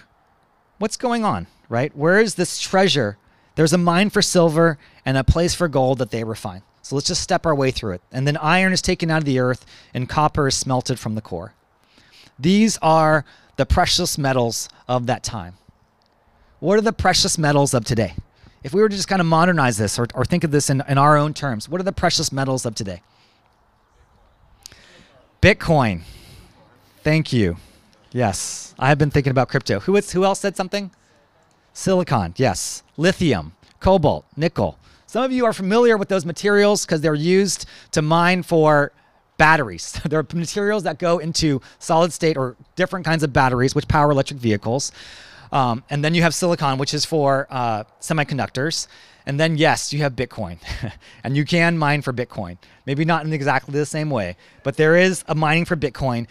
what's 0.78 0.96
going 0.96 1.24
on, 1.24 1.46
right? 1.68 1.94
Where 1.96 2.20
is 2.20 2.34
this 2.34 2.60
treasure? 2.60 3.16
There's 3.54 3.72
a 3.72 3.78
mine 3.78 4.10
for 4.10 4.22
silver 4.22 4.78
and 5.04 5.16
a 5.16 5.24
place 5.24 5.54
for 5.54 5.68
gold 5.68 5.98
that 5.98 6.10
they 6.10 6.24
refine. 6.24 6.62
So 6.82 6.94
let's 6.96 7.08
just 7.08 7.22
step 7.22 7.46
our 7.46 7.54
way 7.54 7.70
through 7.70 7.94
it. 7.94 8.02
And 8.12 8.26
then 8.26 8.36
iron 8.36 8.72
is 8.72 8.82
taken 8.82 9.10
out 9.10 9.18
of 9.18 9.24
the 9.24 9.38
earth 9.38 9.64
and 9.94 10.08
copper 10.08 10.48
is 10.48 10.54
smelted 10.54 10.98
from 10.98 11.14
the 11.14 11.22
core. 11.22 11.54
These 12.38 12.78
are 12.82 13.24
the 13.56 13.64
precious 13.64 14.18
metals 14.18 14.68
of 14.88 15.06
that 15.06 15.22
time. 15.22 15.54
What 16.60 16.78
are 16.78 16.82
the 16.82 16.92
precious 16.92 17.38
metals 17.38 17.72
of 17.72 17.84
today? 17.84 18.14
If 18.64 18.72
we 18.72 18.80
were 18.80 18.88
to 18.88 18.96
just 18.96 19.08
kind 19.08 19.20
of 19.20 19.26
modernize 19.26 19.76
this 19.76 19.98
or, 19.98 20.08
or 20.14 20.24
think 20.24 20.42
of 20.42 20.50
this 20.50 20.70
in, 20.70 20.82
in 20.88 20.96
our 20.96 21.16
own 21.18 21.34
terms, 21.34 21.68
what 21.68 21.80
are 21.80 21.84
the 21.84 21.92
precious 21.92 22.32
metals 22.32 22.64
of 22.64 22.74
today? 22.74 23.02
Bitcoin. 25.42 26.00
Thank 27.02 27.32
you. 27.32 27.58
Yes, 28.10 28.74
I 28.78 28.88
have 28.88 28.96
been 28.96 29.10
thinking 29.10 29.30
about 29.30 29.50
crypto. 29.50 29.80
Who, 29.80 29.94
is, 29.96 30.10
who 30.12 30.24
else 30.24 30.40
said 30.40 30.56
something? 30.56 30.90
Silicon, 31.74 32.32
yes. 32.36 32.82
Lithium, 32.96 33.52
cobalt, 33.80 34.24
nickel. 34.34 34.78
Some 35.06 35.22
of 35.22 35.30
you 35.30 35.44
are 35.44 35.52
familiar 35.52 35.98
with 35.98 36.08
those 36.08 36.24
materials 36.24 36.86
because 36.86 37.02
they're 37.02 37.14
used 37.14 37.66
to 37.92 38.00
mine 38.00 38.42
for 38.42 38.92
batteries. 39.36 40.00
They're 40.08 40.24
materials 40.32 40.84
that 40.84 40.98
go 40.98 41.18
into 41.18 41.60
solid 41.80 42.12
state 42.12 42.36
or 42.36 42.56
different 42.76 43.04
kinds 43.04 43.22
of 43.22 43.32
batteries, 43.32 43.74
which 43.74 43.88
power 43.88 44.10
electric 44.10 44.38
vehicles. 44.38 44.92
Um, 45.54 45.84
and 45.88 46.04
then 46.04 46.14
you 46.14 46.22
have 46.22 46.34
silicon, 46.34 46.78
which 46.78 46.92
is 46.92 47.04
for 47.04 47.46
uh, 47.48 47.84
semiconductors. 48.00 48.88
And 49.24 49.38
then, 49.38 49.56
yes, 49.56 49.92
you 49.92 50.00
have 50.00 50.14
Bitcoin. 50.14 50.58
and 51.24 51.36
you 51.36 51.44
can 51.44 51.78
mine 51.78 52.02
for 52.02 52.12
Bitcoin. 52.12 52.58
Maybe 52.84 53.04
not 53.04 53.24
in 53.24 53.32
exactly 53.32 53.72
the 53.72 53.86
same 53.86 54.10
way, 54.10 54.36
but 54.64 54.76
there 54.76 54.96
is 54.96 55.24
a 55.28 55.34
mining 55.34 55.64
for 55.64 55.76
Bitcoin. 55.76 56.26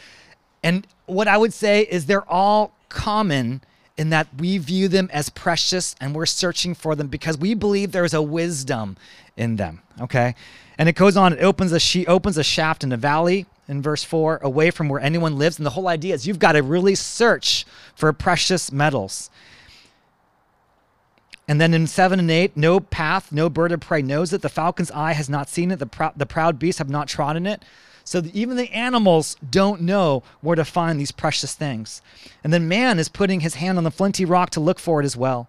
And 0.61 0.85
what 1.05 1.27
I 1.27 1.37
would 1.37 1.53
say 1.53 1.83
is 1.83 2.05
they're 2.05 2.29
all 2.29 2.75
common 2.89 3.61
in 3.95 4.09
that 4.09 4.27
we 4.37 4.57
view 4.57 4.87
them 4.87 5.09
as 5.13 5.29
precious 5.29 5.95
and 6.01 6.13
we're 6.13 6.25
searching 6.25 6.75
for 6.75 6.93
them 6.93 7.07
because 7.07 7.37
we 7.37 7.53
believe 7.53 7.91
there's 7.91 8.13
a 8.13 8.21
wisdom 8.21 8.97
in 9.37 9.55
them. 9.55 9.81
Okay. 10.01 10.35
And 10.77 10.89
it 10.89 10.95
goes 10.95 11.15
on, 11.15 11.33
it 11.33 11.43
opens 11.43 11.71
a 11.71 11.79
she 11.79 12.05
opens 12.07 12.37
a 12.37 12.43
shaft 12.43 12.83
in 12.83 12.91
a 12.91 12.97
valley 12.97 13.45
in 13.67 13.81
verse 13.81 14.03
4 14.03 14.39
away 14.41 14.71
from 14.71 14.89
where 14.89 14.99
anyone 14.99 15.37
lives. 15.37 15.57
And 15.57 15.65
the 15.65 15.71
whole 15.71 15.87
idea 15.87 16.13
is 16.13 16.27
you've 16.27 16.39
got 16.39 16.53
to 16.53 16.63
really 16.63 16.95
search 16.95 17.65
for 17.95 18.11
precious 18.13 18.71
metals. 18.71 19.29
And 21.47 21.59
then 21.59 21.73
in 21.73 21.87
7 21.87 22.19
and 22.19 22.31
8, 22.31 22.55
no 22.55 22.79
path, 22.79 23.31
no 23.31 23.49
bird 23.49 23.71
of 23.71 23.81
prey 23.81 24.01
knows 24.01 24.31
it. 24.31 24.41
The 24.41 24.49
falcon's 24.49 24.91
eye 24.91 25.13
has 25.13 25.29
not 25.29 25.49
seen 25.49 25.71
it. 25.71 25.79
The, 25.79 26.11
the 26.15 26.25
proud 26.25 26.57
beasts 26.57 26.79
have 26.79 26.89
not 26.89 27.07
trodden 27.07 27.45
it. 27.45 27.63
So 28.05 28.21
even 28.33 28.57
the 28.57 28.71
animals 28.73 29.35
don't 29.49 29.81
know 29.81 30.23
where 30.41 30.55
to 30.55 30.65
find 30.65 30.99
these 30.99 31.11
precious 31.11 31.53
things. 31.53 32.01
And 32.43 32.53
then 32.53 32.67
man 32.67 32.99
is 32.99 33.07
putting 33.09 33.41
his 33.41 33.55
hand 33.55 33.77
on 33.77 33.83
the 33.83 33.91
flinty 33.91 34.25
rock 34.25 34.49
to 34.51 34.59
look 34.59 34.79
for 34.79 35.01
it 35.01 35.05
as 35.05 35.15
well. 35.15 35.47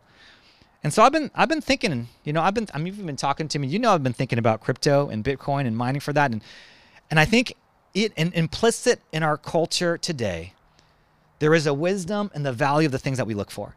And 0.82 0.92
so 0.92 1.02
I've 1.02 1.12
been 1.12 1.30
I've 1.34 1.48
been 1.48 1.62
thinking, 1.62 2.08
you 2.24 2.32
know, 2.32 2.42
I've 2.42 2.54
been 2.54 2.68
I 2.74 2.78
mean 2.78 2.94
you've 2.94 3.06
been 3.06 3.16
talking 3.16 3.48
to 3.48 3.58
me, 3.58 3.66
you 3.66 3.78
know 3.78 3.92
I've 3.92 4.02
been 4.02 4.12
thinking 4.12 4.38
about 4.38 4.60
crypto 4.60 5.08
and 5.08 5.24
Bitcoin 5.24 5.66
and 5.66 5.76
mining 5.76 6.00
for 6.00 6.12
that. 6.12 6.30
And 6.30 6.42
and 7.10 7.18
I 7.18 7.24
think 7.24 7.54
it 7.94 8.12
and 8.16 8.34
implicit 8.34 9.00
in 9.12 9.22
our 9.22 9.38
culture 9.38 9.96
today, 9.96 10.52
there 11.38 11.54
is 11.54 11.66
a 11.66 11.74
wisdom 11.74 12.30
and 12.34 12.44
the 12.44 12.52
value 12.52 12.86
of 12.86 12.92
the 12.92 12.98
things 12.98 13.18
that 13.18 13.26
we 13.26 13.34
look 13.34 13.50
for. 13.50 13.76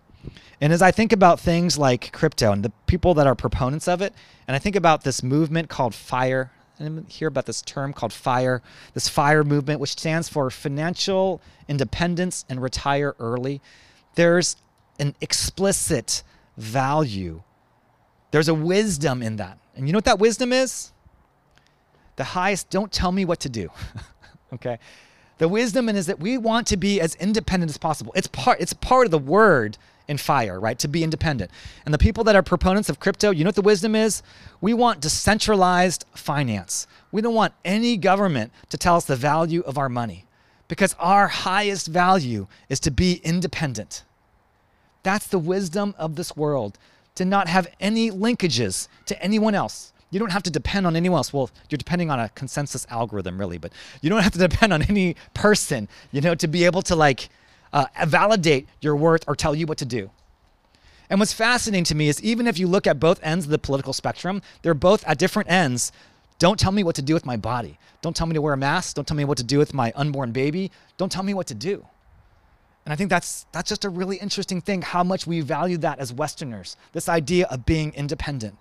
And 0.60 0.74
as 0.74 0.82
I 0.82 0.92
think 0.92 1.14
about 1.14 1.40
things 1.40 1.78
like 1.78 2.12
crypto 2.12 2.52
and 2.52 2.64
the 2.64 2.72
people 2.88 3.14
that 3.14 3.28
are 3.28 3.36
proponents 3.36 3.88
of 3.88 4.02
it, 4.02 4.14
and 4.48 4.56
I 4.56 4.60
think 4.60 4.76
about 4.76 5.04
this 5.04 5.22
movement 5.22 5.70
called 5.70 5.94
FIRE, 5.94 6.52
and 6.80 7.10
hear 7.10 7.28
about 7.28 7.46
this 7.46 7.62
term 7.62 7.94
called 7.94 8.14
FIRE, 8.14 8.62
this 8.94 9.10
FIRE 9.10 9.44
movement, 9.44 9.80
which 9.80 9.92
stands 9.92 10.30
for 10.30 10.50
Financial 10.50 11.42
Independence 11.68 12.46
and 12.50 12.62
Retire 12.62 13.16
Early. 13.20 13.62
There's 14.16 14.56
an 15.00 15.16
explicit 15.22 16.24
value, 16.58 17.44
there's 18.32 18.48
a 18.48 18.54
wisdom 18.54 19.22
in 19.22 19.38
that. 19.38 19.60
And 19.76 19.88
you 19.88 19.94
know 19.94 19.98
what 19.98 20.06
that 20.06 20.20
wisdom 20.20 20.52
is? 20.52 20.92
The 22.18 22.24
highest, 22.24 22.70
don't 22.70 22.92
tell 22.92 23.12
me 23.12 23.26
what 23.26 23.40
to 23.42 23.50
do. 23.50 23.70
okay? 24.54 24.78
The 25.38 25.48
wisdom 25.48 25.88
is 25.88 26.08
that 26.08 26.20
we 26.20 26.38
want 26.38 26.68
to 26.68 26.78
be 26.78 27.00
as 27.00 27.16
independent 27.16 27.70
as 27.70 27.78
possible. 27.78 28.12
It's 28.16 28.28
part 28.28 28.60
it's 28.60 28.74
part 28.74 29.06
of 29.06 29.12
the 29.12 29.20
word 29.20 29.78
in 30.08 30.18
fire, 30.18 30.60
right? 30.60 30.80
To 30.80 30.88
be 30.88 31.04
independent. 31.04 31.52
And 31.86 31.94
the 31.94 31.98
people 31.98 32.24
that 32.24 32.36
are 32.36 32.42
proponents 32.42 32.90
of 32.90 33.00
crypto, 33.00 33.30
you 33.32 33.44
know 33.44 33.50
what 33.50 33.56
the 33.56 33.62
wisdom 33.62 33.96
is? 33.96 34.24
We 34.62 34.74
want 34.74 35.02
decentralized 35.02 36.06
finance. 36.16 36.88
We 37.12 37.22
don't 37.22 37.36
want 37.36 37.54
any 37.64 37.98
government 37.98 38.52
to 38.70 38.78
tell 38.78 38.96
us 38.96 39.06
the 39.06 39.16
value 39.16 39.62
of 39.62 39.78
our 39.78 39.90
money 39.90 40.26
because 40.68 40.96
our 41.00 41.28
highest 41.28 41.88
value 41.88 42.48
is 42.70 42.80
to 42.82 42.92
be 42.92 43.16
independent. 43.24 44.04
That's 45.04 45.28
the 45.28 45.40
wisdom 45.40 45.94
of 45.98 46.16
this 46.16 46.36
world, 46.36 46.78
to 47.16 47.26
not 47.26 47.48
have 47.48 47.68
any 47.80 48.12
linkages 48.12 48.88
to 49.06 49.22
anyone 49.22 49.56
else. 49.56 49.94
You 50.10 50.20
don't 50.20 50.32
have 50.32 50.44
to 50.44 50.52
depend 50.52 50.88
on 50.88 50.96
anyone 50.96 51.18
else. 51.18 51.34
Well, 51.34 51.50
you're 51.70 51.78
depending 51.78 52.10
on 52.10 52.20
a 52.20 52.30
consensus 52.30 52.88
algorithm, 52.90 53.38
really, 53.38 53.58
but 53.58 53.74
you 54.02 54.10
don't 54.10 54.22
have 54.24 54.34
to 54.34 54.40
depend 54.48 54.74
on 54.74 54.84
any 54.84 55.16
person, 55.34 55.88
you 56.12 56.22
know, 56.22 56.36
to 56.36 56.48
be 56.48 56.64
able 56.64 56.82
to 56.84 56.96
like 56.96 57.30
uh, 57.74 57.86
validate 58.06 58.68
your 58.82 58.96
worth 58.96 59.24
or 59.28 59.36
tell 59.36 59.54
you 59.54 59.66
what 59.66 59.78
to 59.80 59.86
do. 59.86 60.10
And 61.10 61.20
what's 61.20 61.34
fascinating 61.34 61.86
to 61.86 61.96
me 61.96 62.10
is 62.10 62.22
even 62.22 62.48
if 62.48 62.60
you 62.60 62.68
look 62.68 62.86
at 62.86 63.00
both 63.00 63.20
ends 63.24 63.46
of 63.46 63.52
the 63.52 63.58
political 63.58 63.94
spectrum, 63.94 64.42
they're 64.62 64.74
both 64.74 65.06
at 65.08 65.18
different 65.18 65.50
ends. 65.50 65.92
Don't 66.40 66.60
tell 66.60 66.72
me 66.72 66.84
what 66.84 66.96
to 66.96 67.02
do 67.02 67.14
with 67.14 67.26
my 67.26 67.38
body. 67.38 67.80
Don't 68.02 68.16
tell 68.16 68.28
me 68.28 68.34
to 68.34 68.42
wear 68.42 68.54
a 68.54 68.58
mask. 68.58 68.96
Don't 68.96 69.08
tell 69.08 69.18
me 69.18 69.26
what 69.26 69.38
to 69.38 69.44
do 69.44 69.58
with 69.58 69.74
my 69.74 69.92
unborn 69.96 70.32
baby. 70.32 70.72
Don't 70.98 71.12
tell 71.12 71.24
me 71.24 71.34
what 71.34 71.48
to 71.48 71.56
do. 71.56 71.86
And 72.86 72.94
I 72.94 72.96
think 72.96 73.10
that's 73.10 73.46
that's 73.52 73.68
just 73.68 73.84
a 73.84 73.90
really 73.90 74.18
interesting 74.18 74.62
thing 74.62 74.82
how 74.82 75.04
much 75.04 75.28
we 75.28 75.42
value 75.42 75.78
that 75.80 76.00
as 76.00 76.14
Westerners. 76.14 76.78
This 76.94 77.10
idea 77.10 77.46
of 77.48 77.66
being 77.66 77.94
independent. 77.94 78.58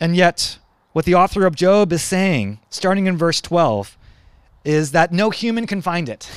And 0.00 0.16
yet, 0.16 0.58
what 0.92 1.04
the 1.04 1.14
author 1.14 1.46
of 1.46 1.54
Job 1.54 1.92
is 1.92 2.02
saying, 2.02 2.58
starting 2.70 3.06
in 3.06 3.16
verse 3.16 3.40
12, 3.40 3.96
is 4.64 4.92
that 4.92 5.12
no 5.12 5.30
human 5.30 5.66
can 5.66 5.82
find 5.82 6.08
it. 6.08 6.30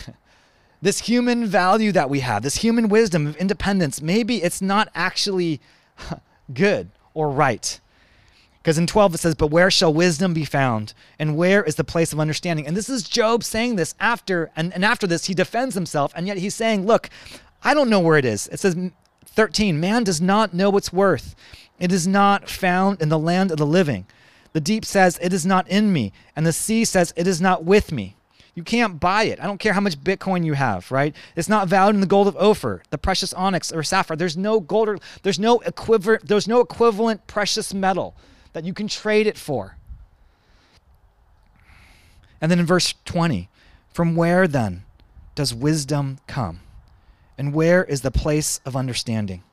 this 0.81 0.99
human 0.99 1.45
value 1.45 1.91
that 1.93 2.09
we 2.09 2.19
have, 2.19 2.43
this 2.43 2.57
human 2.57 2.89
wisdom 2.89 3.25
of 3.25 3.37
independence, 3.37 4.01
maybe 4.01 4.43
it's 4.43 4.61
not 4.61 4.89
actually 4.93 5.61
good 6.53 6.89
or 7.13 7.29
right. 7.29 7.79
Because 8.61 8.77
in 8.77 8.87
12 8.87 9.15
it 9.15 9.17
says, 9.19 9.35
But 9.35 9.47
where 9.47 9.71
shall 9.71 9.93
wisdom 9.93 10.33
be 10.33 10.45
found? 10.45 10.93
And 11.19 11.35
where 11.37 11.63
is 11.63 11.75
the 11.75 11.83
place 11.83 12.13
of 12.13 12.19
understanding? 12.19 12.67
And 12.67 12.77
this 12.77 12.89
is 12.89 13.03
Job 13.03 13.43
saying 13.43 13.75
this 13.75 13.95
after, 13.99 14.51
and, 14.55 14.73
and 14.73 14.85
after 14.85 15.07
this, 15.07 15.25
he 15.25 15.33
defends 15.33 15.75
himself. 15.75 16.13
And 16.15 16.27
yet 16.27 16.37
he's 16.37 16.55
saying, 16.55 16.85
Look, 16.85 17.09
I 17.63 17.73
don't 17.73 17.89
know 17.89 17.99
where 17.99 18.17
it 18.17 18.25
is. 18.25 18.47
It 18.49 18.59
says, 18.59 18.75
13, 19.33 19.79
Man 19.79 20.03
does 20.03 20.21
not 20.21 20.53
know 20.53 20.75
its 20.77 20.93
worth. 20.93 21.35
It 21.79 21.91
is 21.91 22.07
not 22.07 22.49
found 22.49 23.01
in 23.01 23.09
the 23.09 23.19
land 23.19 23.51
of 23.51 23.57
the 23.57 23.65
living. 23.65 24.05
The 24.53 24.61
deep 24.61 24.85
says, 24.85 25.19
It 25.21 25.33
is 25.33 25.45
not 25.45 25.67
in 25.67 25.91
me. 25.91 26.13
And 26.35 26.45
the 26.45 26.53
sea 26.53 26.85
says, 26.85 27.13
It 27.15 27.27
is 27.27 27.41
not 27.41 27.63
with 27.63 27.91
me. 27.91 28.15
You 28.55 28.63
can't 28.63 28.99
buy 28.99 29.23
it. 29.23 29.39
I 29.39 29.47
don't 29.47 29.57
care 29.57 29.73
how 29.73 29.81
much 29.81 29.99
Bitcoin 29.99 30.45
you 30.45 30.53
have, 30.53 30.91
right? 30.91 31.15
It's 31.35 31.49
not 31.49 31.67
valued 31.67 31.95
in 31.95 32.01
the 32.01 32.07
gold 32.07 32.27
of 32.27 32.37
Ophir, 32.37 32.83
the 32.91 32.99
precious 32.99 33.33
onyx 33.33 33.71
or 33.71 33.81
sapphire. 33.81 34.15
There's 34.15 34.37
no 34.37 34.59
gold 34.59 34.89
or 34.89 34.99
there's 35.23 35.39
no 35.39 35.59
equivalent, 35.61 36.27
there's 36.27 36.47
no 36.47 36.59
equivalent 36.59 37.25
precious 37.25 37.73
metal 37.73 38.15
that 38.53 38.63
you 38.63 38.73
can 38.73 38.87
trade 38.87 39.25
it 39.25 39.37
for. 39.37 39.77
And 42.39 42.51
then 42.51 42.59
in 42.59 42.65
verse 42.65 42.93
20, 43.05 43.49
from 43.91 44.15
where 44.15 44.47
then 44.47 44.83
does 45.33 45.53
wisdom 45.53 46.19
come? 46.27 46.59
And 47.37 47.53
where 47.53 47.83
is 47.83 48.01
the 48.01 48.11
place 48.11 48.59
of 48.65 48.75
understanding? 48.75 49.43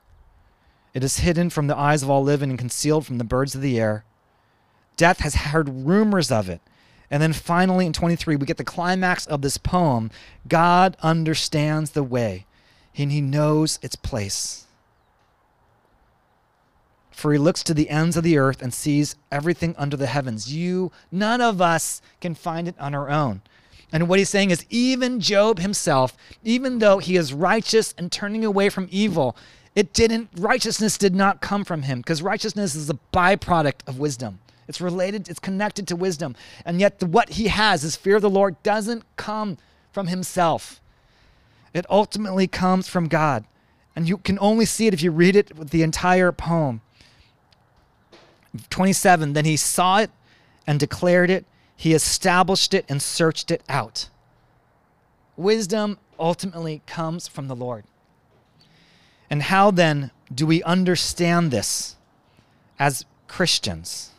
It 0.92 1.04
is 1.04 1.20
hidden 1.20 1.50
from 1.50 1.66
the 1.66 1.76
eyes 1.76 2.02
of 2.02 2.10
all 2.10 2.22
living 2.22 2.50
and 2.50 2.58
concealed 2.58 3.06
from 3.06 3.18
the 3.18 3.24
birds 3.24 3.54
of 3.54 3.60
the 3.60 3.78
air. 3.78 4.04
Death 4.96 5.20
has 5.20 5.34
heard 5.34 5.68
rumors 5.68 6.30
of 6.30 6.48
it. 6.48 6.60
And 7.10 7.22
then 7.22 7.32
finally 7.32 7.86
in 7.86 7.92
23, 7.92 8.36
we 8.36 8.46
get 8.46 8.56
the 8.56 8.64
climax 8.64 9.26
of 9.26 9.42
this 9.42 9.56
poem 9.56 10.10
God 10.46 10.96
understands 11.02 11.90
the 11.90 12.04
way, 12.04 12.46
and 12.96 13.10
he 13.10 13.20
knows 13.20 13.78
its 13.82 13.96
place. 13.96 14.66
For 17.10 17.32
he 17.32 17.38
looks 17.38 17.62
to 17.64 17.74
the 17.74 17.90
ends 17.90 18.16
of 18.16 18.24
the 18.24 18.38
earth 18.38 18.62
and 18.62 18.72
sees 18.72 19.16
everything 19.30 19.74
under 19.76 19.96
the 19.96 20.06
heavens. 20.06 20.54
You, 20.54 20.90
none 21.10 21.40
of 21.40 21.60
us 21.60 22.00
can 22.20 22.34
find 22.34 22.68
it 22.68 22.76
on 22.78 22.94
our 22.94 23.10
own. 23.10 23.42
And 23.92 24.08
what 24.08 24.18
he's 24.18 24.28
saying 24.28 24.50
is, 24.50 24.64
even 24.70 25.20
Job 25.20 25.58
himself, 25.58 26.16
even 26.44 26.78
though 26.78 26.98
he 26.98 27.16
is 27.16 27.32
righteous 27.32 27.92
and 27.98 28.10
turning 28.10 28.44
away 28.44 28.68
from 28.68 28.88
evil, 28.90 29.36
it 29.74 29.92
didn't, 29.92 30.28
righteousness 30.36 30.98
did 30.98 31.14
not 31.14 31.40
come 31.40 31.64
from 31.64 31.82
him 31.82 32.00
because 32.00 32.22
righteousness 32.22 32.74
is 32.74 32.90
a 32.90 32.98
byproduct 33.12 33.86
of 33.86 33.98
wisdom. 33.98 34.38
It's 34.68 34.80
related, 34.80 35.28
it's 35.28 35.40
connected 35.40 35.88
to 35.88 35.96
wisdom. 35.96 36.36
And 36.64 36.80
yet, 36.80 37.00
the, 37.00 37.06
what 37.06 37.30
he 37.30 37.48
has, 37.48 37.82
his 37.82 37.96
fear 37.96 38.16
of 38.16 38.22
the 38.22 38.30
Lord, 38.30 38.62
doesn't 38.62 39.04
come 39.16 39.58
from 39.90 40.06
himself. 40.06 40.80
It 41.74 41.86
ultimately 41.90 42.46
comes 42.46 42.88
from 42.88 43.08
God. 43.08 43.44
And 43.96 44.08
you 44.08 44.18
can 44.18 44.38
only 44.40 44.64
see 44.64 44.86
it 44.86 44.94
if 44.94 45.02
you 45.02 45.10
read 45.10 45.34
it 45.34 45.56
with 45.56 45.70
the 45.70 45.82
entire 45.82 46.30
poem. 46.30 46.80
27, 48.70 49.32
then 49.32 49.44
he 49.44 49.56
saw 49.56 49.98
it 49.98 50.10
and 50.66 50.78
declared 50.78 51.30
it, 51.30 51.44
he 51.80 51.94
established 51.94 52.74
it 52.74 52.84
and 52.90 53.00
searched 53.00 53.50
it 53.50 53.62
out. 53.66 54.10
Wisdom 55.34 55.96
ultimately 56.18 56.82
comes 56.84 57.26
from 57.26 57.48
the 57.48 57.56
Lord. 57.56 57.84
And 59.30 59.44
how 59.44 59.70
then 59.70 60.10
do 60.30 60.44
we 60.44 60.62
understand 60.64 61.50
this 61.50 61.96
as 62.78 63.06
Christians? 63.28 64.10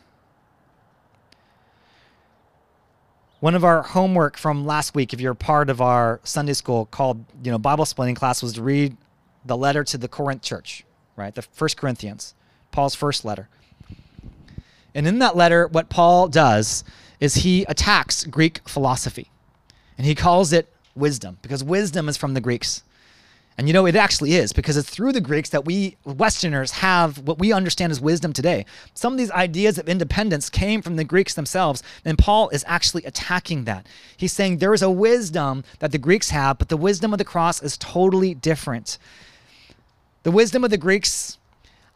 One 3.38 3.54
of 3.54 3.62
our 3.62 3.82
homework 3.82 4.36
from 4.36 4.66
last 4.66 4.96
week, 4.96 5.12
if 5.12 5.20
you're 5.20 5.32
part 5.32 5.70
of 5.70 5.80
our 5.80 6.18
Sunday 6.24 6.54
school 6.54 6.86
called, 6.86 7.24
you 7.44 7.52
know, 7.52 7.58
Bible 7.58 7.84
splitting 7.86 8.16
class, 8.16 8.42
was 8.42 8.54
to 8.54 8.62
read 8.62 8.96
the 9.44 9.56
letter 9.56 9.84
to 9.84 9.96
the 9.96 10.08
Corinth 10.08 10.42
church, 10.42 10.84
right? 11.14 11.32
The 11.32 11.42
First 11.42 11.76
Corinthians, 11.76 12.34
Paul's 12.72 12.96
first 12.96 13.24
letter. 13.24 13.48
And 14.96 15.06
in 15.06 15.20
that 15.20 15.36
letter, 15.36 15.68
what 15.68 15.88
Paul 15.90 16.26
does 16.26 16.82
is 17.22 17.36
he 17.36 17.62
attacks 17.68 18.24
Greek 18.24 18.60
philosophy. 18.68 19.30
And 19.96 20.04
he 20.04 20.16
calls 20.16 20.52
it 20.52 20.68
wisdom, 20.96 21.38
because 21.40 21.62
wisdom 21.62 22.08
is 22.08 22.16
from 22.16 22.34
the 22.34 22.40
Greeks. 22.40 22.82
And 23.56 23.68
you 23.68 23.72
know, 23.72 23.86
it 23.86 23.94
actually 23.94 24.32
is 24.32 24.52
because 24.52 24.76
it's 24.76 24.90
through 24.90 25.12
the 25.12 25.20
Greeks 25.20 25.50
that 25.50 25.64
we 25.64 25.96
Westerners 26.04 26.72
have 26.72 27.18
what 27.18 27.38
we 27.38 27.52
understand 27.52 27.92
as 27.92 28.00
wisdom 28.00 28.32
today. 28.32 28.66
Some 28.94 29.12
of 29.12 29.18
these 29.20 29.30
ideas 29.30 29.78
of 29.78 29.88
independence 29.88 30.50
came 30.50 30.82
from 30.82 30.96
the 30.96 31.04
Greeks 31.04 31.34
themselves, 31.34 31.80
and 32.04 32.18
Paul 32.18 32.48
is 32.48 32.64
actually 32.66 33.04
attacking 33.04 33.66
that. 33.66 33.86
He's 34.16 34.32
saying 34.32 34.58
there 34.58 34.74
is 34.74 34.82
a 34.82 34.90
wisdom 34.90 35.62
that 35.78 35.92
the 35.92 35.98
Greeks 35.98 36.30
have, 36.30 36.58
but 36.58 36.70
the 36.70 36.76
wisdom 36.76 37.12
of 37.14 37.18
the 37.18 37.24
cross 37.24 37.62
is 37.62 37.76
totally 37.76 38.34
different. 38.34 38.98
The 40.24 40.32
wisdom 40.32 40.64
of 40.64 40.70
the 40.70 40.76
Greeks, 40.76 41.38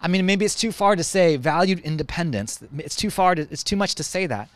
I 0.01 0.07
mean, 0.07 0.25
maybe 0.25 0.45
it's 0.45 0.55
too 0.55 0.71
far 0.71 0.95
to 0.95 1.03
say 1.03 1.35
valued 1.35 1.81
independence. 1.81 2.61
It's 2.79 2.95
too 2.95 3.11
far 3.11 3.35
to, 3.35 3.43
it's 3.51 3.65
too 3.65 3.77
much 3.77 3.97
to 3.97 4.05
say 4.05 4.29
that. 4.29 4.49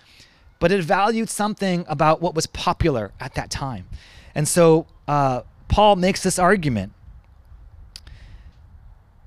But 0.60 0.70
it 0.70 0.84
valued 0.84 1.28
something 1.28 1.84
about 1.88 2.22
what 2.22 2.36
was 2.36 2.46
popular 2.46 3.10
at 3.18 3.34
that 3.34 3.50
time. 3.50 3.88
And 4.34 4.46
so, 4.46 4.86
uh, 5.08 5.42
Paul 5.66 5.96
makes 5.96 6.22
this 6.22 6.38
argument 6.38 6.92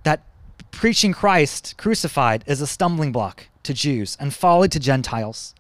that 0.04 0.24
preaching 0.72 1.13
Christ 1.13 1.76
crucified 1.78 2.43
is 2.48 2.62
a 2.62 2.67
stumbling 2.67 3.12
block 3.12 3.48
to 3.63 3.74
Jews 3.74 4.17
and 4.19 4.34
folly 4.34 4.67
to 4.69 4.80
Gentiles. 4.80 5.56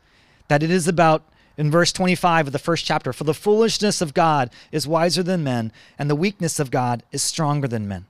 That 0.49 0.61
it 0.61 0.69
is 0.69 0.87
about, 0.87 1.23
in 1.57 1.71
verse 1.71 1.91
25 1.93 2.47
of 2.47 2.53
the 2.53 2.59
first 2.59 2.85
chapter, 2.85 3.13
for 3.13 3.23
the 3.23 3.33
foolishness 3.33 4.01
of 4.01 4.13
God 4.13 4.49
is 4.71 4.87
wiser 4.87 5.23
than 5.23 5.43
men, 5.43 5.71
and 5.97 6.09
the 6.09 6.15
weakness 6.15 6.59
of 6.59 6.69
God 6.69 7.03
is 7.11 7.23
stronger 7.23 7.67
than 7.67 7.87
men. 7.87 8.05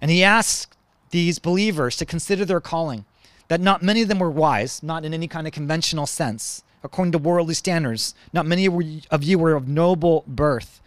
And 0.00 0.10
he 0.10 0.24
asks 0.24 0.74
these 1.10 1.38
believers 1.38 1.96
to 1.96 2.06
consider 2.06 2.44
their 2.44 2.60
calling, 2.60 3.04
that 3.50 3.60
not 3.60 3.82
many 3.82 4.00
of 4.00 4.06
them 4.06 4.20
were 4.20 4.30
wise, 4.30 4.80
not 4.80 5.04
in 5.04 5.12
any 5.12 5.26
kind 5.26 5.44
of 5.44 5.52
conventional 5.52 6.06
sense, 6.06 6.62
according 6.84 7.10
to 7.10 7.18
worldly 7.18 7.52
standards. 7.52 8.14
Not 8.32 8.46
many 8.46 8.68
of 9.10 9.24
you 9.24 9.40
were 9.40 9.54
of 9.54 9.66
noble 9.66 10.22
birth. 10.28 10.80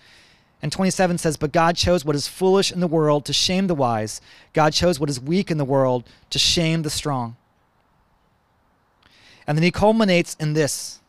And 0.62 0.72
27 0.72 1.18
says, 1.18 1.36
But 1.36 1.52
God 1.52 1.76
chose 1.76 2.06
what 2.06 2.16
is 2.16 2.30
foolish 2.30 2.72
in 2.72 2.80
the 2.80 2.88
world 2.88 3.26
to 3.26 3.34
shame 3.34 3.68
the 3.68 3.76
wise. 3.76 4.22
God 4.54 4.72
chose 4.72 4.98
what 4.98 5.10
is 5.10 5.20
weak 5.20 5.52
in 5.52 5.58
the 5.58 5.66
world 5.66 6.06
to 6.30 6.40
shame 6.40 6.84
the 6.84 6.90
strong. 6.90 7.36
And 9.46 9.58
then 9.58 9.64
he 9.64 9.70
culminates 9.70 10.38
in 10.40 10.54
this. 10.54 11.02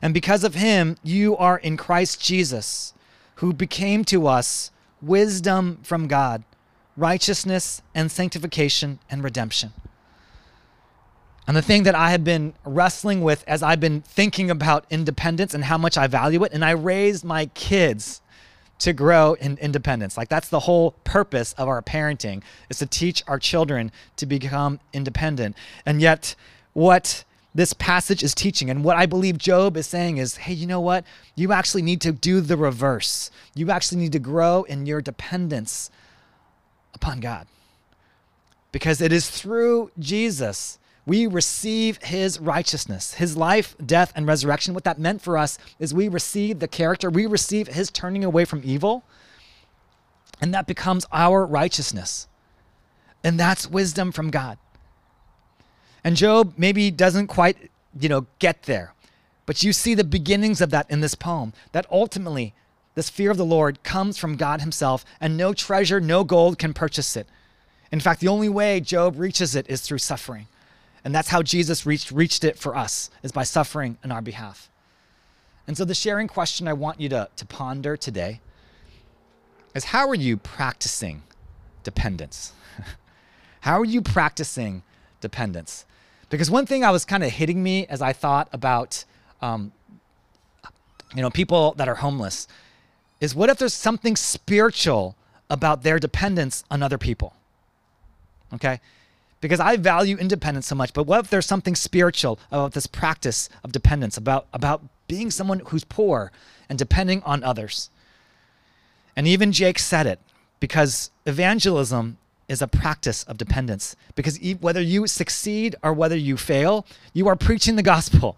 And 0.00 0.14
because 0.14 0.44
of 0.44 0.54
him, 0.54 0.98
you 1.02 1.36
are 1.36 1.58
in 1.58 1.76
Christ 1.76 2.22
Jesus, 2.22 2.94
who 3.36 3.52
became 3.52 4.04
to 4.04 4.28
us 4.28 4.70
wisdom 5.02 5.80
from 5.82 6.06
God, 6.06 6.44
righteousness 7.00 7.82
and 7.94 8.12
sanctification 8.12 8.98
and 9.10 9.24
redemption. 9.24 9.72
And 11.46 11.56
the 11.56 11.62
thing 11.62 11.82
that 11.84 11.94
I 11.94 12.10
have 12.10 12.22
been 12.22 12.54
wrestling 12.64 13.22
with 13.22 13.42
as 13.48 13.62
I've 13.62 13.80
been 13.80 14.02
thinking 14.02 14.50
about 14.50 14.84
independence 14.90 15.54
and 15.54 15.64
how 15.64 15.78
much 15.78 15.98
I 15.98 16.06
value 16.06 16.44
it, 16.44 16.52
and 16.52 16.64
I 16.64 16.70
raised 16.70 17.24
my 17.24 17.46
kids 17.46 18.20
to 18.80 18.92
grow 18.92 19.34
in 19.34 19.58
independence. 19.58 20.16
Like 20.16 20.28
that's 20.28 20.48
the 20.48 20.60
whole 20.60 20.92
purpose 21.04 21.52
of 21.54 21.68
our 21.68 21.82
parenting 21.82 22.42
is 22.68 22.78
to 22.78 22.86
teach 22.86 23.22
our 23.26 23.38
children 23.38 23.90
to 24.16 24.26
become 24.26 24.80
independent. 24.92 25.56
And 25.84 26.00
yet 26.00 26.34
what 26.72 27.24
this 27.54 27.72
passage 27.72 28.22
is 28.22 28.34
teaching 28.34 28.70
and 28.70 28.84
what 28.84 28.96
I 28.96 29.06
believe 29.06 29.36
Job 29.36 29.76
is 29.76 29.86
saying 29.86 30.18
is, 30.18 30.36
hey, 30.36 30.52
you 30.52 30.66
know 30.66 30.80
what? 30.80 31.04
You 31.34 31.52
actually 31.52 31.82
need 31.82 32.00
to 32.02 32.12
do 32.12 32.40
the 32.40 32.56
reverse. 32.56 33.30
You 33.54 33.70
actually 33.70 34.00
need 34.00 34.12
to 34.12 34.18
grow 34.18 34.62
in 34.62 34.86
your 34.86 35.02
dependence 35.02 35.90
upon 36.94 37.20
God. 37.20 37.46
Because 38.72 39.00
it 39.00 39.12
is 39.12 39.28
through 39.28 39.90
Jesus 39.98 40.78
we 41.06 41.26
receive 41.26 41.98
his 42.02 42.38
righteousness, 42.38 43.14
his 43.14 43.36
life, 43.36 43.74
death, 43.84 44.12
and 44.14 44.26
resurrection. 44.26 44.74
What 44.74 44.84
that 44.84 44.98
meant 44.98 45.22
for 45.22 45.36
us 45.36 45.58
is 45.78 45.94
we 45.94 46.08
receive 46.08 46.58
the 46.58 46.68
character, 46.68 47.10
we 47.10 47.26
receive 47.26 47.68
his 47.68 47.90
turning 47.90 48.24
away 48.24 48.44
from 48.44 48.60
evil, 48.64 49.02
and 50.40 50.54
that 50.54 50.66
becomes 50.66 51.06
our 51.10 51.44
righteousness. 51.44 52.28
And 53.24 53.40
that's 53.40 53.68
wisdom 53.68 54.12
from 54.12 54.30
God. 54.30 54.58
And 56.04 56.16
Job 56.16 56.54
maybe 56.56 56.90
doesn't 56.90 57.26
quite, 57.26 57.70
you 57.98 58.08
know, 58.08 58.26
get 58.38 58.62
there. 58.62 58.94
But 59.46 59.62
you 59.62 59.72
see 59.72 59.94
the 59.94 60.04
beginnings 60.04 60.60
of 60.60 60.70
that 60.70 60.88
in 60.90 61.00
this 61.00 61.14
poem, 61.14 61.52
that 61.72 61.86
ultimately 61.90 62.54
this 62.94 63.10
fear 63.10 63.30
of 63.30 63.36
the 63.36 63.44
Lord 63.44 63.82
comes 63.82 64.18
from 64.18 64.36
God 64.36 64.60
himself, 64.60 65.04
and 65.20 65.36
no 65.36 65.52
treasure, 65.52 66.00
no 66.00 66.24
gold 66.24 66.58
can 66.58 66.74
purchase 66.74 67.16
it. 67.16 67.26
In 67.92 68.00
fact, 68.00 68.20
the 68.20 68.28
only 68.28 68.48
way 68.48 68.80
Job 68.80 69.18
reaches 69.18 69.54
it 69.54 69.68
is 69.68 69.80
through 69.80 69.98
suffering. 69.98 70.46
And 71.04 71.14
that's 71.14 71.28
how 71.28 71.42
Jesus 71.42 71.86
reached, 71.86 72.10
reached 72.10 72.44
it 72.44 72.58
for 72.58 72.76
us, 72.76 73.10
is 73.22 73.32
by 73.32 73.42
suffering 73.42 73.96
on 74.04 74.12
our 74.12 74.20
behalf. 74.20 74.68
And 75.66 75.76
so 75.76 75.84
the 75.84 75.94
sharing 75.94 76.28
question 76.28 76.68
I 76.68 76.72
want 76.72 77.00
you 77.00 77.08
to, 77.10 77.28
to 77.36 77.46
ponder 77.46 77.96
today 77.96 78.40
is 79.74 79.84
how 79.84 80.08
are 80.08 80.14
you 80.14 80.36
practicing 80.36 81.22
dependence? 81.84 82.52
how 83.60 83.80
are 83.80 83.84
you 83.84 84.02
practicing 84.02 84.82
dependence? 85.20 85.86
Because 86.28 86.50
one 86.50 86.66
thing 86.66 86.84
I 86.84 86.90
was 86.90 87.04
kind 87.04 87.24
of 87.24 87.30
hitting 87.30 87.62
me 87.62 87.86
as 87.86 88.02
I 88.02 88.12
thought 88.12 88.48
about, 88.52 89.04
um, 89.40 89.72
you 91.14 91.22
know, 91.22 91.30
people 91.30 91.74
that 91.74 91.88
are 91.88 91.96
homeless 91.96 92.46
is 93.20 93.34
what 93.34 93.50
if 93.50 93.58
there's 93.58 93.74
something 93.74 94.16
spiritual 94.16 95.16
about 95.48 95.82
their 95.82 95.98
dependence 95.98 96.64
on 96.70 96.82
other 96.82 96.98
people? 96.98 97.34
Okay? 98.52 98.80
because 99.40 99.60
I 99.60 99.76
value 99.76 100.16
independence 100.16 100.66
so 100.66 100.74
much. 100.74 100.92
But 100.92 101.04
what 101.04 101.20
if 101.20 101.30
there's 101.30 101.46
something 101.46 101.74
spiritual 101.74 102.38
about 102.50 102.72
this 102.72 102.86
practice 102.86 103.48
of 103.64 103.72
dependence, 103.72 104.16
about, 104.16 104.46
about 104.52 104.82
being 105.08 105.30
someone 105.30 105.60
who's 105.66 105.84
poor 105.84 106.30
and 106.68 106.78
depending 106.78 107.22
on 107.22 107.42
others? 107.42 107.90
And 109.16 109.26
even 109.26 109.52
Jake 109.52 109.78
said 109.78 110.06
it 110.06 110.20
because 110.60 111.10
evangelism 111.26 112.18
is 112.48 112.60
a 112.60 112.68
practice 112.68 113.22
of 113.24 113.38
dependence. 113.38 113.96
Because 114.14 114.38
whether 114.60 114.80
you 114.80 115.06
succeed 115.06 115.76
or 115.82 115.92
whether 115.92 116.16
you 116.16 116.36
fail, 116.36 116.86
you 117.12 117.28
are 117.28 117.36
preaching 117.36 117.76
the 117.76 117.82
gospel. 117.82 118.36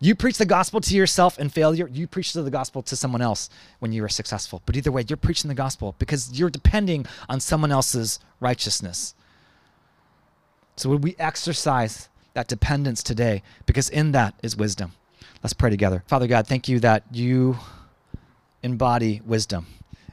You 0.00 0.14
preach 0.14 0.38
the 0.38 0.46
gospel 0.46 0.80
to 0.80 0.94
yourself 0.94 1.38
in 1.38 1.48
failure. 1.48 1.88
You 1.88 2.06
preach 2.06 2.32
the 2.32 2.50
gospel 2.50 2.82
to 2.82 2.96
someone 2.96 3.22
else 3.22 3.50
when 3.78 3.92
you 3.92 4.04
are 4.04 4.08
successful. 4.08 4.62
But 4.66 4.76
either 4.76 4.92
way, 4.92 5.04
you're 5.08 5.16
preaching 5.16 5.48
the 5.48 5.54
gospel 5.54 5.94
because 5.98 6.38
you're 6.38 6.50
depending 6.50 7.06
on 7.28 7.40
someone 7.40 7.72
else's 7.72 8.18
righteousness. 8.40 9.14
So 10.76 10.88
would 10.90 11.04
we 11.04 11.14
exercise 11.18 12.08
that 12.34 12.48
dependence 12.48 13.02
today? 13.02 13.42
Because 13.66 13.88
in 13.88 14.12
that 14.12 14.34
is 14.42 14.56
wisdom. 14.56 14.92
Let's 15.42 15.52
pray 15.52 15.70
together. 15.70 16.02
Father 16.06 16.26
God, 16.26 16.46
thank 16.46 16.68
you 16.68 16.80
that 16.80 17.04
you 17.12 17.58
embody 18.62 19.20
wisdom 19.24 19.66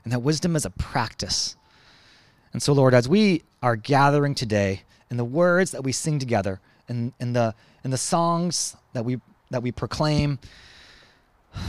and 0.04 0.12
that 0.12 0.20
wisdom 0.20 0.56
is 0.56 0.66
a 0.66 0.70
practice. 0.70 1.56
And 2.54 2.62
so, 2.62 2.74
Lord, 2.74 2.94
as 2.94 3.08
we 3.08 3.44
are 3.64 3.76
gathering 3.76 4.36
today 4.36 4.84
in 5.10 5.18
the 5.18 5.24
words 5.24 5.72
that 5.72 5.84
we 5.84 5.92
sing 5.92 6.20
together, 6.20 6.60
in, 6.88 7.14
in, 7.20 7.34
the, 7.34 7.56
in 7.84 7.92
the 7.92 7.98
songs 7.98 8.76
that 8.94 9.06
we, 9.06 9.20
that 9.52 9.62
we 9.62 9.72
proclaim, 9.72 10.40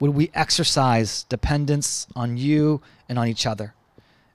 would 0.00 0.12
we 0.12 0.30
exercise 0.32 1.24
dependence 1.24 2.06
on 2.16 2.38
you 2.38 2.80
and 3.08 3.18
on 3.18 3.28
each 3.28 3.46
other? 3.46 3.74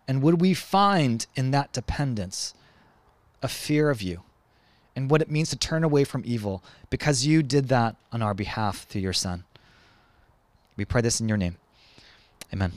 And 0.08 0.21
would 0.21 0.39
we 0.39 0.54
find 0.54 1.26
in 1.36 1.50
that 1.52 1.74
dependence 1.74 2.54
a 3.41 3.48
fear 3.48 3.89
of 3.89 4.02
you 4.02 4.21
and 4.95 5.10
what 5.10 5.21
it 5.21 5.30
means 5.30 5.50
to 5.50 5.56
turn 5.56 5.84
away 5.84 6.04
from 6.04 6.24
evil 6.26 6.63
because 6.89 7.26
you 7.26 7.43
did 7.43 7.67
that 7.67 7.95
on 8.12 8.21
our 8.21 8.34
behalf 8.34 8.86
through 8.88 9.02
your 9.02 9.13
Son. 9.13 9.43
We 10.78 10.86
pray 10.86 11.02
this 11.02 11.19
in 11.19 11.28
your 11.28 11.38
name. 11.38 11.58
Amen. 12.54 12.71